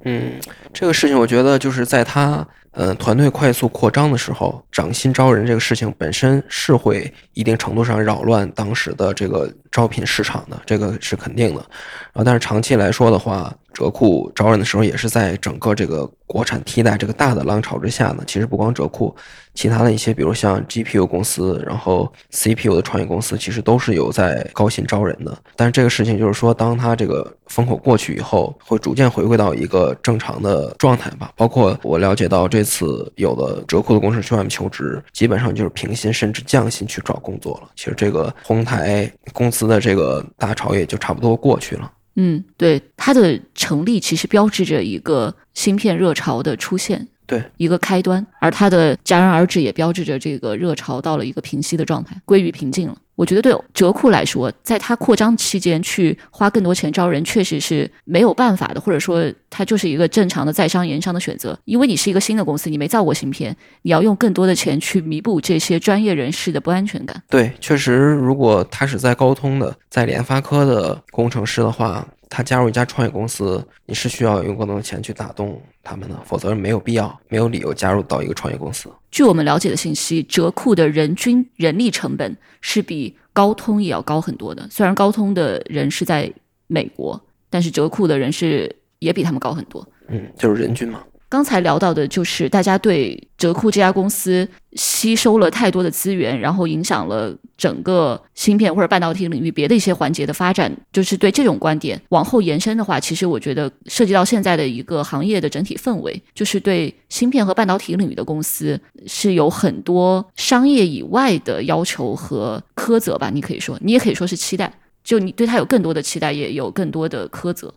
[0.03, 0.33] 嗯，
[0.71, 11.65] 这个事情我觉得就是在他呃团队快速扩张的时候，涨薪招人这个事情本身是会一定程度上扰乱当时的这个招聘市场的，这个是肯定的。
[12.13, 18.23] 然后，但是长期来说的话，折库招人的时候也是在整个这个国产替代这个大的浪潮之下呢。
[18.27, 19.15] 其实不光折库。
[19.53, 25.33] 其他的一些，比如像 GPU 公司，然后 CPU 的创业公司，其实都是有在高薪招人的。
[25.55, 31.31] 但是这个事情就是说，当它这个风口过去以后，会逐渐回归到一个正常的状态吧。
[31.37, 37.69] 包括我了解到，这次有了折扣的公司去外面求职，基本上就是平薪甚至降薪去找工作了。
[37.75, 41.91] 其实这个红台公司的这个大潮也就差不多过去了。
[42.15, 47.07] 嗯，对，它的成立其实标志着一个芯片热潮的出现。
[47.27, 52.95] 对一个开端，而它的戛然而止也标志着这个热潮到了一个平息的状态，归于平静了。
[53.15, 61.57] 我觉得对折库来说，在它扩张期间去花更多钱招人，确实是没有办法的，或者说它就是一个正常的在商言商的选择。
[61.63, 67.23] 因为你是一个新的公司，你没造过芯片，你要用更多的钱去弥补这些专业人士的不安全感。
[67.29, 78.89] 对，确实，如果他是在高通的，在联发科的工程师的话，他加入一家创业公司，你是需要用更多的钱去打动他们的，否则没有必要、没有理由加入到一个创业公司。
[79.11, 84.67] 据我们了解的信息，折库的人均人力成本是比高通也要高很多的。
[84.69, 86.31] 虽然高通的人是在
[86.67, 87.19] 美国，
[87.49, 89.87] 但是折库的人是也比他们高很多。
[90.07, 91.03] 嗯，就是人均嘛。
[91.27, 100.75] 刚才聊到的就是大家对折库这家公司吸收了太多的资源，然后影响了整个芯片或者半导体领域别的一些环节的发展。
[100.91, 113.29] 就是对这种观点往后延伸的话，其实我觉得涉及到现在的一个行业的整体氛围，就是对芯片和半导体领域的公司是有很多商业以外的要求和苛责吧。
[113.31, 114.73] 你可以说，你也可以说是期待，
[115.03, 117.71] 就你对它有更多的期待，也有更多的苛责。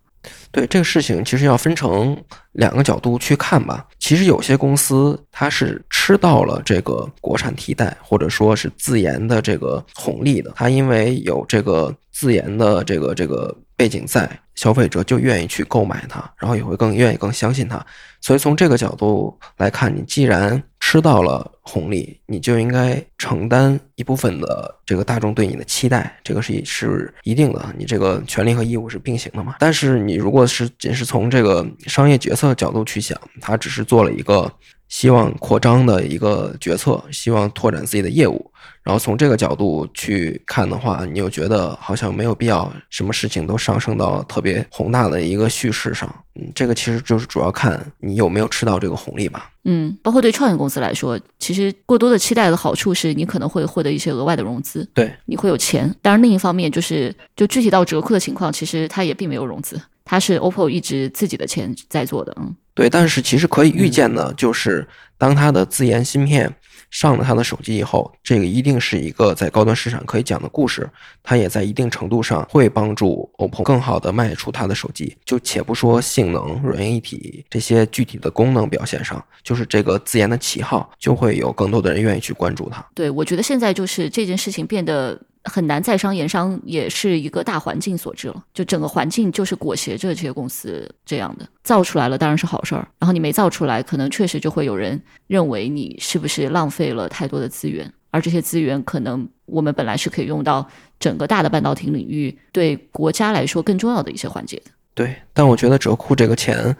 [0.51, 2.16] 对这个事情，其实要分成
[2.53, 3.87] 两个角度去看吧。
[3.99, 17.81] 其实有些公司它是吃到了这个国产替代或者说是自研的这个红利的，它因为有这个自研的这个这个背景在，消费者就愿意去购买它，然后也会更愿意更相信它。
[18.20, 29.55] 所以从这个角度来看，你既然吃到了红利，你就应该承担一部分的这个大众对你的期待，这个是是一定的，你这个权利和义务是并行的嘛。
[29.61, 34.53] 但是你如果是仅是从这个商业决策角度去想，他只是做了一个
[34.89, 38.51] 希望扩张的一个决策，希望拓展自己的业务。
[38.82, 46.09] 然后从这个角度去看的话，你又觉得好像没有必要，什么事情都上升到特别宏大的一个叙事上。
[46.36, 49.51] 嗯，这个其实就是主要看你有没有吃到这个红利吧。
[49.64, 55.95] 嗯，包括对创业公司来说，其实过多的期待的好处是你可能会获得一些额外的融资，对，你会有钱。
[56.01, 59.78] 当然，另一方面就是，就具体到折扣的情况，其实它也并没有融资，
[60.09, 62.35] 它是 OPPO 一直自己的钱在做的。
[62.41, 64.89] 嗯，对，但是其实可以预见的，就是
[65.19, 66.51] 当它的自研芯片。
[66.91, 70.89] 上了它的手机以后，这个一定是一个在高端市场可以讲的故事。
[71.23, 75.15] 它也在一定程度上会帮助 OPPO 更好的卖出它的手机。
[75.23, 82.83] 就且不说性能、软硬一体这些具体的功能表现上，就是这个自研的旗号，就会有更多的人愿意去关注它。
[82.95, 85.21] 对，我觉得现在就是这件事情变得。
[85.45, 88.45] 很难在商言商，也是一个大环境所致了。
[88.53, 92.86] 就整个环境就是裹挟着这些公司这样的造出来了，当然是好事儿。
[92.99, 100.66] 然后你没造出来，可能确实就会有人认为你是不是浪费了太多的资源，而这些资源可能我们本来是可以用到
[100.99, 104.70] 整个大的半导体领域，对国家来说更重要的一些环节的。
[104.95, 106.76] 对，但我觉得折库这个钱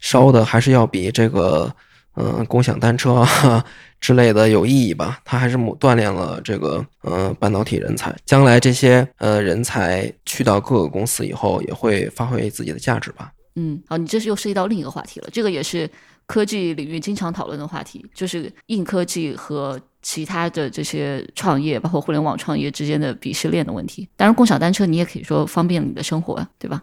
[0.00, 1.74] 烧的还是要比这个。
[2.16, 3.64] 嗯，共享单车啊
[4.00, 5.20] 之类的有意义吧？
[5.24, 13.32] 它还是锻炼了这个呃半导体人才，将来这些呃人才去到各个公司以后，也会发挥自己的价值吧。
[13.56, 15.88] 嗯，好，你这是又涉及到另一个话题了，这个也是
[16.26, 24.08] 科技领域经常讨论的话题，就是硬科技和其他的这些创业，包括互联网创业之间的鄙视链的问题。
[24.16, 26.82] 当然，共享单车你也可以说方便了你的生活，对吧？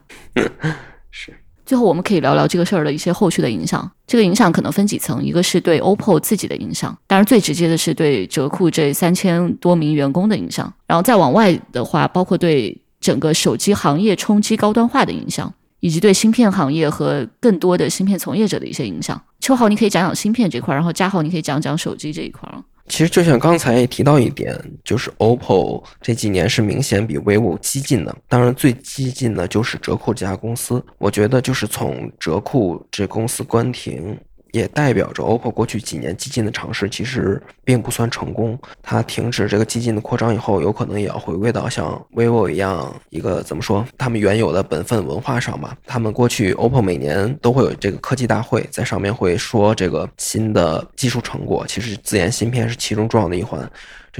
[1.09, 1.33] 是。
[1.67, 3.91] 最后，我们可以聊聊这个事儿的一些后续的影响。
[4.07, 10.73] 这个影响可能分几层，一个是对 OPPO 自己的影响，当然最直接的是对折库这三千多名员工的影响。
[10.87, 19.21] 然后再往外的话，包括对整个手机行业冲击高端化的影响，以及对芯片行业和更多的芯片从业者的一些影响。
[19.41, 22.63] 秋豪，你可以讲讲芯片这块儿，然后嘉豪，你可以讲讲手机这一块啊。
[22.87, 28.15] 其实就像刚才也提到一点，就是 OPPO 这几年是明显比 vivo 激进的。
[28.27, 30.83] 当然，最激进的就是折扣这家公司。
[30.97, 34.17] 我觉得就是从折扣这公司关停。
[34.51, 38.57] 也代表着 OPPO 过去几年基金的尝试其实并不算成功。
[38.81, 43.85] 它停止这个基金的扩张以后，有可能也要回归到像 vivo 一样一个怎么说？
[43.97, 45.77] 他们原有的本分文化上吧。
[45.85, 51.65] 他们过去 OPPO 每年都会有这个科技大会，在上面会说这个新的技术成果。
[51.67, 53.69] 其实自研芯片是其中重要的一环。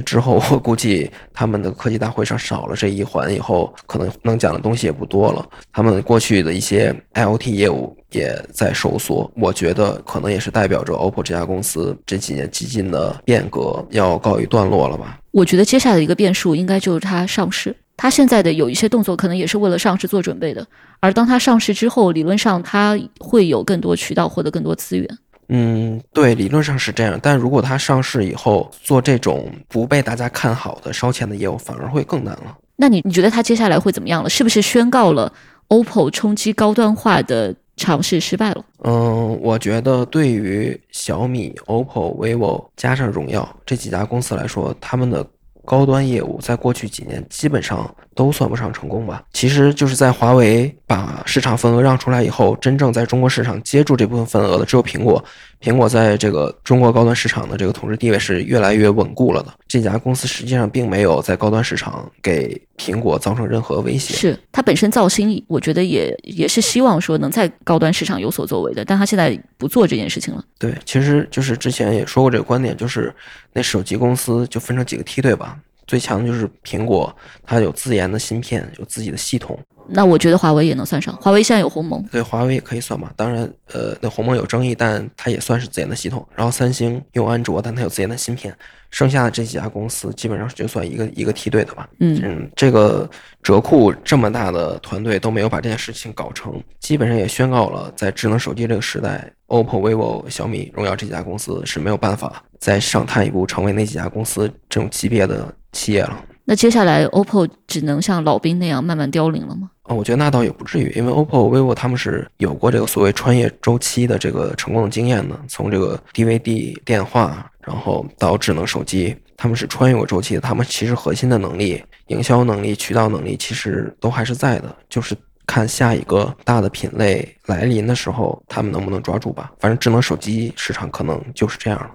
[0.04, 5.44] 之后，我估计他们的科技大会上少了这一环以后，可能能讲的东西也不多了。
[5.72, 15.18] 他们过去的一些 IoT 业务也在收缩，我觉得可能也是代表着 OPPO 这家公司这几年激进的变革要告一段落了吧。
[15.30, 17.74] 我觉得接下来的一个变数应该就是它上市。
[17.96, 20.64] 它现在的有一些动作可能也是为了上市做准备的，
[21.00, 25.18] 而当它上市之后，理论上它会有更多渠道获得更多资源。
[25.48, 32.56] 嗯，对，理论上是这样，但如果它上市以后做这种不被大家看好的烧钱的业务，反而会更难了。
[32.76, 34.28] 那你你觉得它接下来会怎么样了？
[34.30, 35.32] 是不是宣告了
[35.68, 38.64] OPPO 冲击高端化的尝试失败了？
[38.84, 45.26] 嗯，我觉得对于小米、OPPO、vivo 加上荣耀这几家公司来说，他们的
[45.64, 49.22] 高端业务在过去几年基本上都算不上成功吧。
[49.32, 55.24] 其实就是在华为把市场份额让出来以后，真正在中国市场接住这部分份额的只有苹果。
[55.60, 59.54] 苹果在这个中国高端市场的这个统治地位是越来越稳固了的。
[59.68, 64.14] 这家公司实际上并没有在高端市场给苹果造成任何威胁。
[64.14, 70.42] 是它本身造星，我觉得也也是希望说能在高端市场有所作为的，但它现在不做这件事情了。
[70.58, 73.14] 对，其实就是之前也说过这个观点，就是
[73.52, 75.56] 那手机公司就分成几个梯队吧。
[75.88, 77.12] 最强的就是苹果，
[77.42, 79.58] 它有自研的芯片，有自己的系统。
[79.90, 83.10] 那我觉得华为也能算上，华为现在有鸿蒙，对，华为也可以算嘛。
[83.16, 86.28] 当然，呃，那鸿蒙有争议，但它也算是自研的系统。
[86.36, 88.54] 然后三星用安卓，但它有自研的芯片。
[88.90, 91.88] 剩下的这几家公司基本上就算一个一个梯队的吧。
[92.00, 93.08] 嗯嗯，这个
[93.42, 106.24] 折库这么大的团队都没有把这件事情搞成，基本上也宣告了，在智能手机这个时代，OPPO、vivo、小米、荣耀这几家公司是没有办法再上探一步，成为那几家公司这种级别的企业了。
[106.44, 109.70] 那接下来 OPPO 只能像老兵那样慢慢凋零了吗？
[109.82, 120.40] 啊，我觉得那倒也不至于，因为 OPPO、vivo 他们是有过这个所谓穿越周期的这个成功的经验的，从这个 DVD 电话，然后到智能手机，他们是穿越过周期的。
[120.40, 125.14] 他们其实核心的能力、营销能力、渠道能力其实都还是在的，就是
[125.46, 129.52] 看下一个大的品类来临的时候，他们能不能抓住吧。
[129.60, 131.90] 反正智能手机市场可能就是这样了。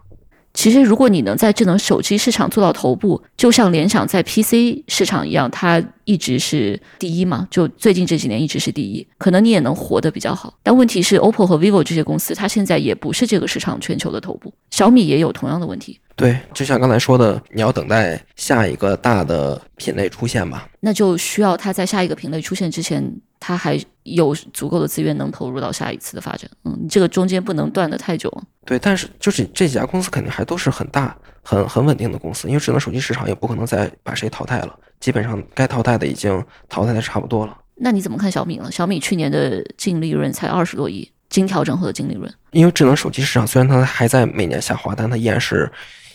[0.53, 10.53] 其实，如果你能在智能手机市场做到头部，就像联想在 PC 市场一样，它一直是第一嘛，就最近这几年一直是第一，可能你也能活得比较好。
[10.61, 14.53] 但问题是，OPPO 和 vivo 这些公司，它现在也不是这个市场全球的头部。
[14.69, 20.67] 小米也有同样的问题，对，就像刚才说的，你要等待下一个大的品类出现吧。
[20.79, 23.03] 那就需要它在下一个品类出现之前，
[23.39, 26.49] 它还有足够的资源能投入到下一次的发展。
[26.65, 28.31] 嗯，你这个中间不能断的太久。
[28.65, 37.57] 对，但是就是这几家公司肯定还都是很大、很很稳定的公司，因为智能手机市场也不可能再把谁淘汰了，基本上该淘汰的已经淘汰的差不多了。
[37.75, 38.71] 那你怎么看小米呢？
[38.71, 42.31] 小米去年的净利润才二十多亿，经调整后的净利润。
[42.51, 45.69] 因为智能手机市场虽然它还在每年下滑，但它依然是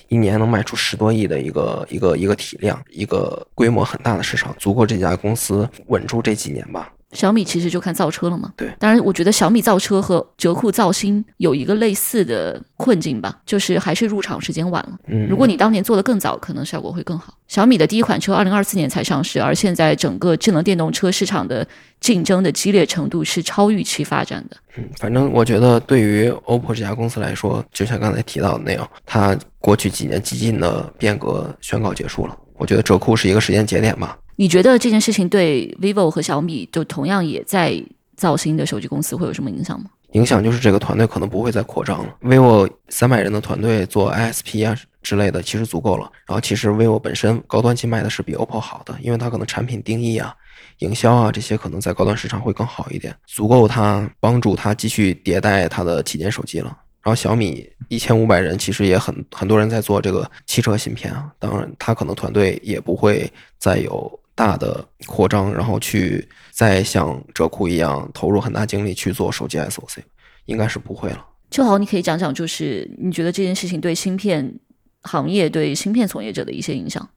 [0.09, 6.91] 一年能卖出十多亿的一个一个一个体量，一个规模很大的市场，足够这家公司稳住这几年吧。
[7.13, 8.53] 小米其实就看造车了嘛。
[8.57, 14.99] 对，当然我觉得小米造车和折库造芯有一个类似的困境吧，就是还是入场时间晚了。
[15.07, 17.33] 嗯，如果你当年做的更早，可能效果会更好。
[17.47, 21.67] 小米的第一款车二零二四年才上市，而现在整个智能电动车市场的
[21.99, 24.57] 竞争的激烈程度是超预期发展的。
[24.77, 32.37] 嗯，反正我觉得对于 OPPO 这家公司来说，就像刚才提到的那样，它过去几年激进的变革宣告结束了。
[32.59, 34.19] 我觉得折库是一个时间节点吧。
[34.41, 37.74] 你觉得这件事情对 vivo 和小米就同样也在
[38.14, 39.91] 造新的手机公司会有什么影响吗？
[40.12, 42.16] 影响就是这个团队可能不会再扩张了。
[42.22, 46.09] vivo 三百人的团队做 ISP 啊之类的，其实足够了。
[46.24, 50.32] 然后其实 vivo 本身高端机卖的是比 OPPO 好的，因为它可能产品定义啊、
[50.78, 56.66] 营销啊这些可能在高端市场会更好一点，足够它帮助它继续迭代它的旗舰手机了。
[57.03, 63.28] 然后小米一千五百人，其实也很很多人在做这个汽车芯片啊，当然它可能团队也不会
[63.59, 64.20] 再有。
[64.39, 69.99] 大的扩张，然后去再像折库一样投入很大精力去做手机 SOC，
[70.45, 71.26] 应该是不会了。
[71.51, 74.55] 秋豪，你可以讲讲，就是你觉得这件事情对芯片
[75.03, 77.09] 行业、对芯片从业者的一些影响。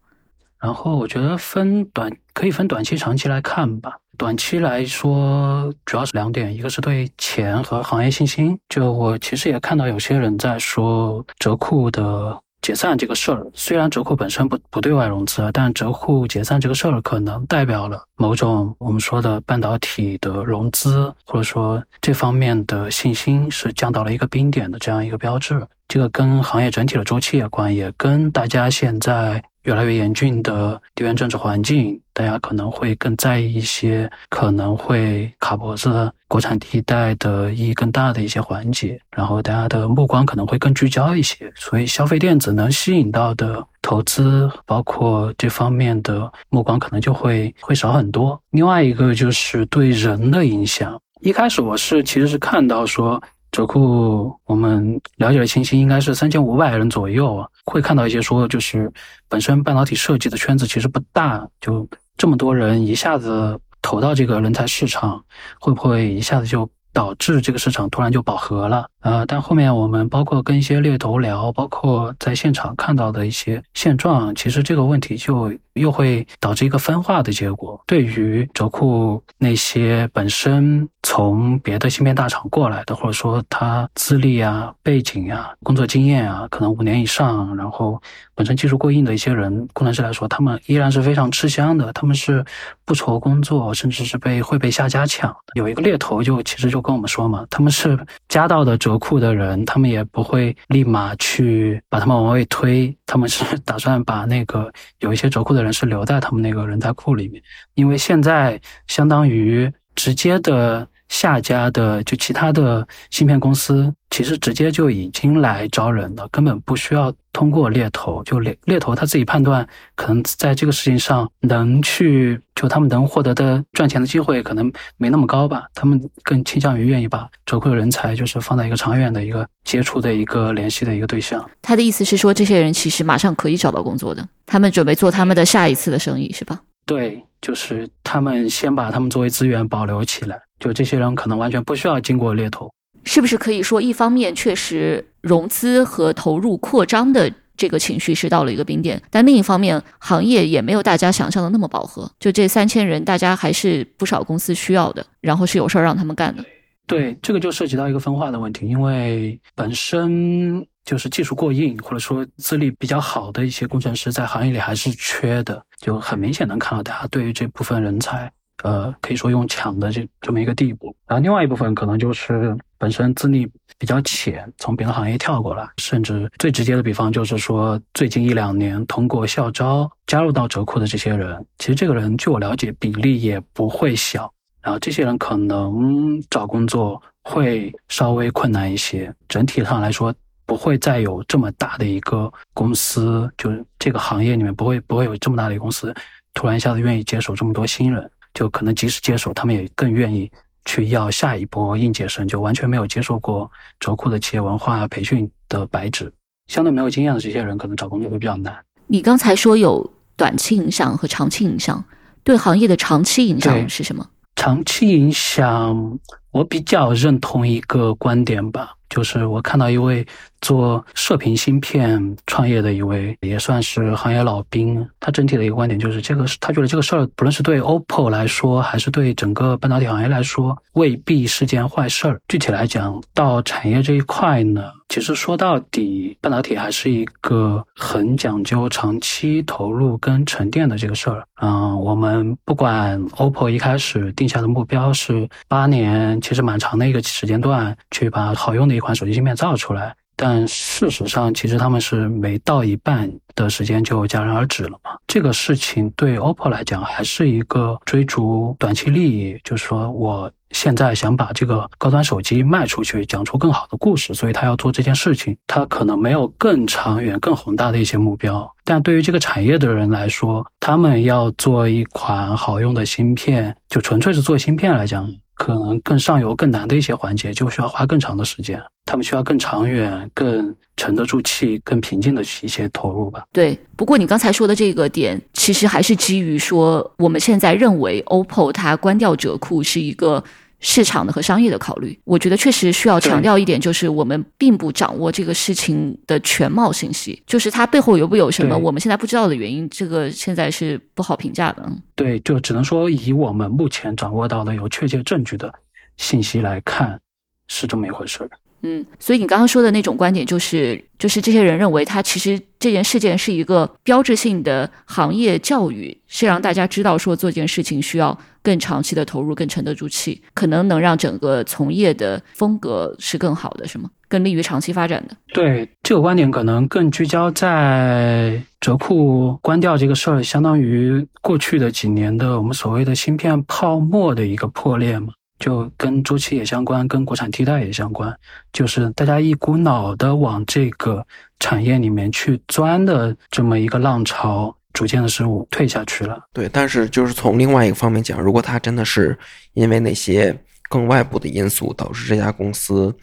[0.59, 3.97] 然后我觉得分短可以分短期、长期来看吧。
[4.17, 8.57] 短期来说，主要是两点，一个是对钱和行业信心。
[8.67, 12.41] 就我其实也看到有些人在说折库的。
[12.62, 25.66] 解散这个事儿，虽然折库本身不不对外融资，但折库解散这个事儿可能代表了某种我们说的半导体的融资，或者说这方面的信心是降到了一个冰点的这样一个标志。
[25.88, 29.43] 这个跟行业整体的周期有关，也跟大家现在。
[29.64, 48.41] 越来越严峻的地缘政治环境，大家可能会更在意一些可能会卡脖子、国产替代的意义更大的一些环节，然后大家的目光可能会更聚焦一些，所以消费电子能吸引到的投资，包括这方面的目光可能就会会少很多。
[48.51, 53.22] 另外一个就是对人的影响，一开始我是其实是看到说。
[53.52, 57.45] 折库，我们了解的信息应该是三千五百人左右。
[57.66, 58.91] 会看到一些说，就是
[59.28, 65.22] 本身半导体设计的圈子其实不大，就这么多人一下子投到这个人才市场，
[65.60, 68.88] 会不会一下子就导致这个市场突然就饱和了？
[69.02, 77.82] 呃，但后面我们包括跟一些猎头聊，包括在现场看到的一些现状，其实这个问题就又会导致一个分化的结果。
[77.88, 88.02] 对于折库那些本身从别的芯片大厂过来的，或者说他资历啊、背景啊、工作经验啊，可能五年以上，然后
[88.36, 91.91] 本身技术过硬的一些人，工程师来说，他们依然是非常吃香的。
[91.93, 92.45] 他们是
[92.86, 95.36] 不愁工作，甚至是被会被下家抢。
[95.56, 97.97] 有一个猎头就其实就跟我们说嘛，他们是
[98.28, 107.42] 加到的折折库的人，他们也不会立马去把他们往外推，他们是 打算把那个有一些折库的人是留在他们那个人才库里面，
[107.76, 110.88] 因为现在相当于直接的。
[111.12, 118.24] 下家的就其他的芯片公司，其实直接就已经来招人了，根本不需要通过猎头。
[118.24, 125.66] 就猎猎头他自己判断，可能在这个事情上能去，就他们能获得的赚钱的机会可能没那么高吧。
[125.76, 131.45] 他们更倾向于愿意把折扣的人才，就是放在一个长远的一个接触的一个联系的一个对象。
[131.62, 136.62] 他的意思是说，这些人其实马上可以找到工作的，他们准备做他们的下一次的生意，是吧？
[136.86, 140.39] 对，就是他们先把他们作为资源保留起来。
[140.60, 142.72] 就这些人可能完全不需要经过猎头，
[143.04, 152.12] 是不是可以说，一方面确实融资和投入扩张的这个情绪是到了一个冰点，但另一方面，行业也没有大家想象的那么饱和。
[152.20, 156.46] 就这三千人，大家还是不少公司需要的，然后是有事儿让他们干的。
[156.92, 168.32] 对，这个就涉及到一个分化的问题，因为本身就是技术过硬或者说资历比较好的一些工程师在行业里还是缺的，就很明显能看到大家对于这部分人才。
[168.64, 184.32] 呃，可以说用抢的这这么一个地步，然后另外一部分可能就是本身资历比较浅，从别的行业跳过来，甚至最直接的比方就是说，最近一两年通过校招加入到折库的这些人，其实这个人据我了解比例也不会小，
[184.62, 190.14] 然后这些人可能找工作会稍微困难一些，整体上来说
[190.45, 195.93] 不会再有这么大的一个公司，就是这个行业里面不会不会有这么大的一个公司
[196.34, 198.09] 突然一下子愿意接手这么多新人。
[198.34, 200.32] 就可能即使接手，他们也更愿意
[200.64, 206.09] 去要下一波应届生，就完全没有接受过卓库的企业文化培训的白纸，
[206.47, 208.57] 相对没有经验的这些人，可能找工作会比较难。
[208.88, 211.84] 你刚才说有短期影响和长期影响，
[212.24, 214.07] 对行业的长期影响是什么？
[214.36, 215.99] 长期影响，
[216.32, 220.05] 我比较认同一个观点吧，就是我看到一位。
[220.41, 224.84] 做射频芯片创业的一位，也算是行业老兵。
[224.99, 232.19] 他整体的一个观点就是，这个他觉得这个事儿，不论是对 OPPO 来说，还是对整个半导体行业来说，未必是件坏事儿。
[232.27, 241.23] 具体来讲，到产业这一块呢，其实说到底，半导体还是一个很讲究长期投入跟沉淀的这个事儿。
[241.39, 249.93] 嗯，我们不管 OPPO 一开始定下的目标是八年，其实蛮长的一个时间段，去把好用的一款手机芯片造出来。
[250.15, 254.91] 但事实上，其实他们是没到一半的时间就戛然而止了嘛。
[255.07, 265.36] 这个事情对 OPPO 来讲，还是一个追逐短期利益，就是说我现在想把这个高端手机卖出去，讲出更好的故事，所以他要做这件事情。
[265.47, 268.47] 他可能没有更长远、更宏大的一些目标。
[268.63, 275.11] 但对于这个产业的人来说，他们要做一款好用的芯片，就纯粹是做芯片来讲。
[275.36, 278.61] 可能更上游、更难的一些环节，就需要花更长的时间。
[278.86, 283.23] 他们需要更长远、更沉得住气、更平静的一些投入吧。
[283.32, 290.23] 对，不过你刚才说的这个点，其实还是基于说，我们现在认为 OPPO 它关掉折库是一个。
[290.62, 301.68] 市场的和商业的考虑，我觉得确实需要强调一点，就是我们并不掌握这个事情的全貌信息，就是它背后有不有什么我们现在不知道的原因，这个现在是不好评价的。
[301.95, 305.51] 对，就只能说以我们目前掌握到的有确切证据的
[305.97, 306.99] 信息来看，
[307.47, 308.30] 是这么一回事儿。
[308.64, 323.89] 嗯，所以你刚刚说的那种观点，就是就是这些人认为，他其实这件事件是一个标志性的行业教育，是让大家知道说做这件事情需要更长期的投入，更沉得住气，可能能让整个从业的风格是更好的，是吗？
[324.07, 325.16] 更利于长期发展的。
[325.34, 335.14] 对这个观点，可能更聚焦在折库关掉这个事儿，相当于过去的几年的我们所谓的芯片泡沫的一个破裂嘛。
[335.42, 338.16] 就跟周期也相关，跟国产替代也相关，
[338.54, 341.06] 就是大家一股脑的往这个
[341.39, 346.24] 产业里面去钻的这么一个浪潮，逐渐的是退下去了。
[346.32, 349.18] 对，但是就是从另外一个方面讲，如果它真的是
[349.54, 350.38] 因为那些
[350.70, 352.96] 更外部的因素导致这家公司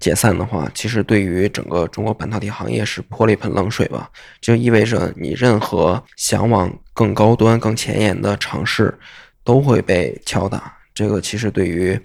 [0.00, 4.08] 解散的话，其实对于整个中国半导体行业是泼了一盆冷水吧？
[4.40, 8.98] 就意味着你任何想往更高端、更前沿的尝试
[9.44, 10.74] 都会被敲打。
[10.94, 11.98] 这个其实对于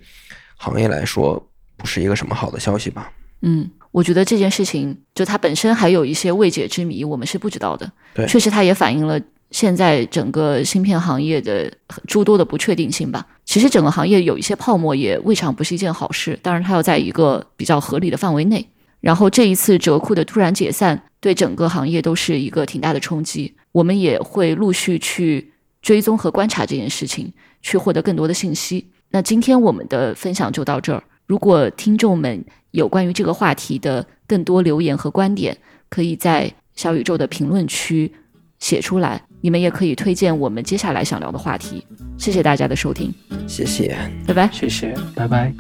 [0.55, 3.11] 行业来说不是一个什么好的消息吧？
[3.41, 7.91] 嗯，我觉得这件事情就它本身还有一些未解之谜，我们是不知道的。
[8.13, 9.21] 对确实它也反映了
[9.51, 11.71] 现在整个芯片行业的
[12.07, 13.25] 诸多的不确定性吧。
[13.45, 18.67] 其实整个行业有一些泡沫也未尝不是一件好事，当然它要在一个比较合理的范围内。
[18.99, 23.53] 然后这一次折库的突然解散，对整个行业都是一个挺大的冲击。
[23.71, 27.31] 我们也会陆续去追踪和观察这件事情，
[27.61, 28.89] 去获得更多的信息。
[29.11, 31.03] 那今天我们的分享就到这儿。
[31.25, 35.57] 如果听众们有关于这个话题的更多留言和观点，
[35.89, 38.11] 可以在小宇宙的评论区
[38.59, 39.21] 写出来。
[39.41, 41.85] 你们也可以推荐我们接下来想聊的话题。
[42.17, 43.13] 谢谢大家的收听，
[43.47, 43.95] 谢谢。
[44.25, 44.49] 拜拜。
[44.51, 45.53] 谢谢，拜拜。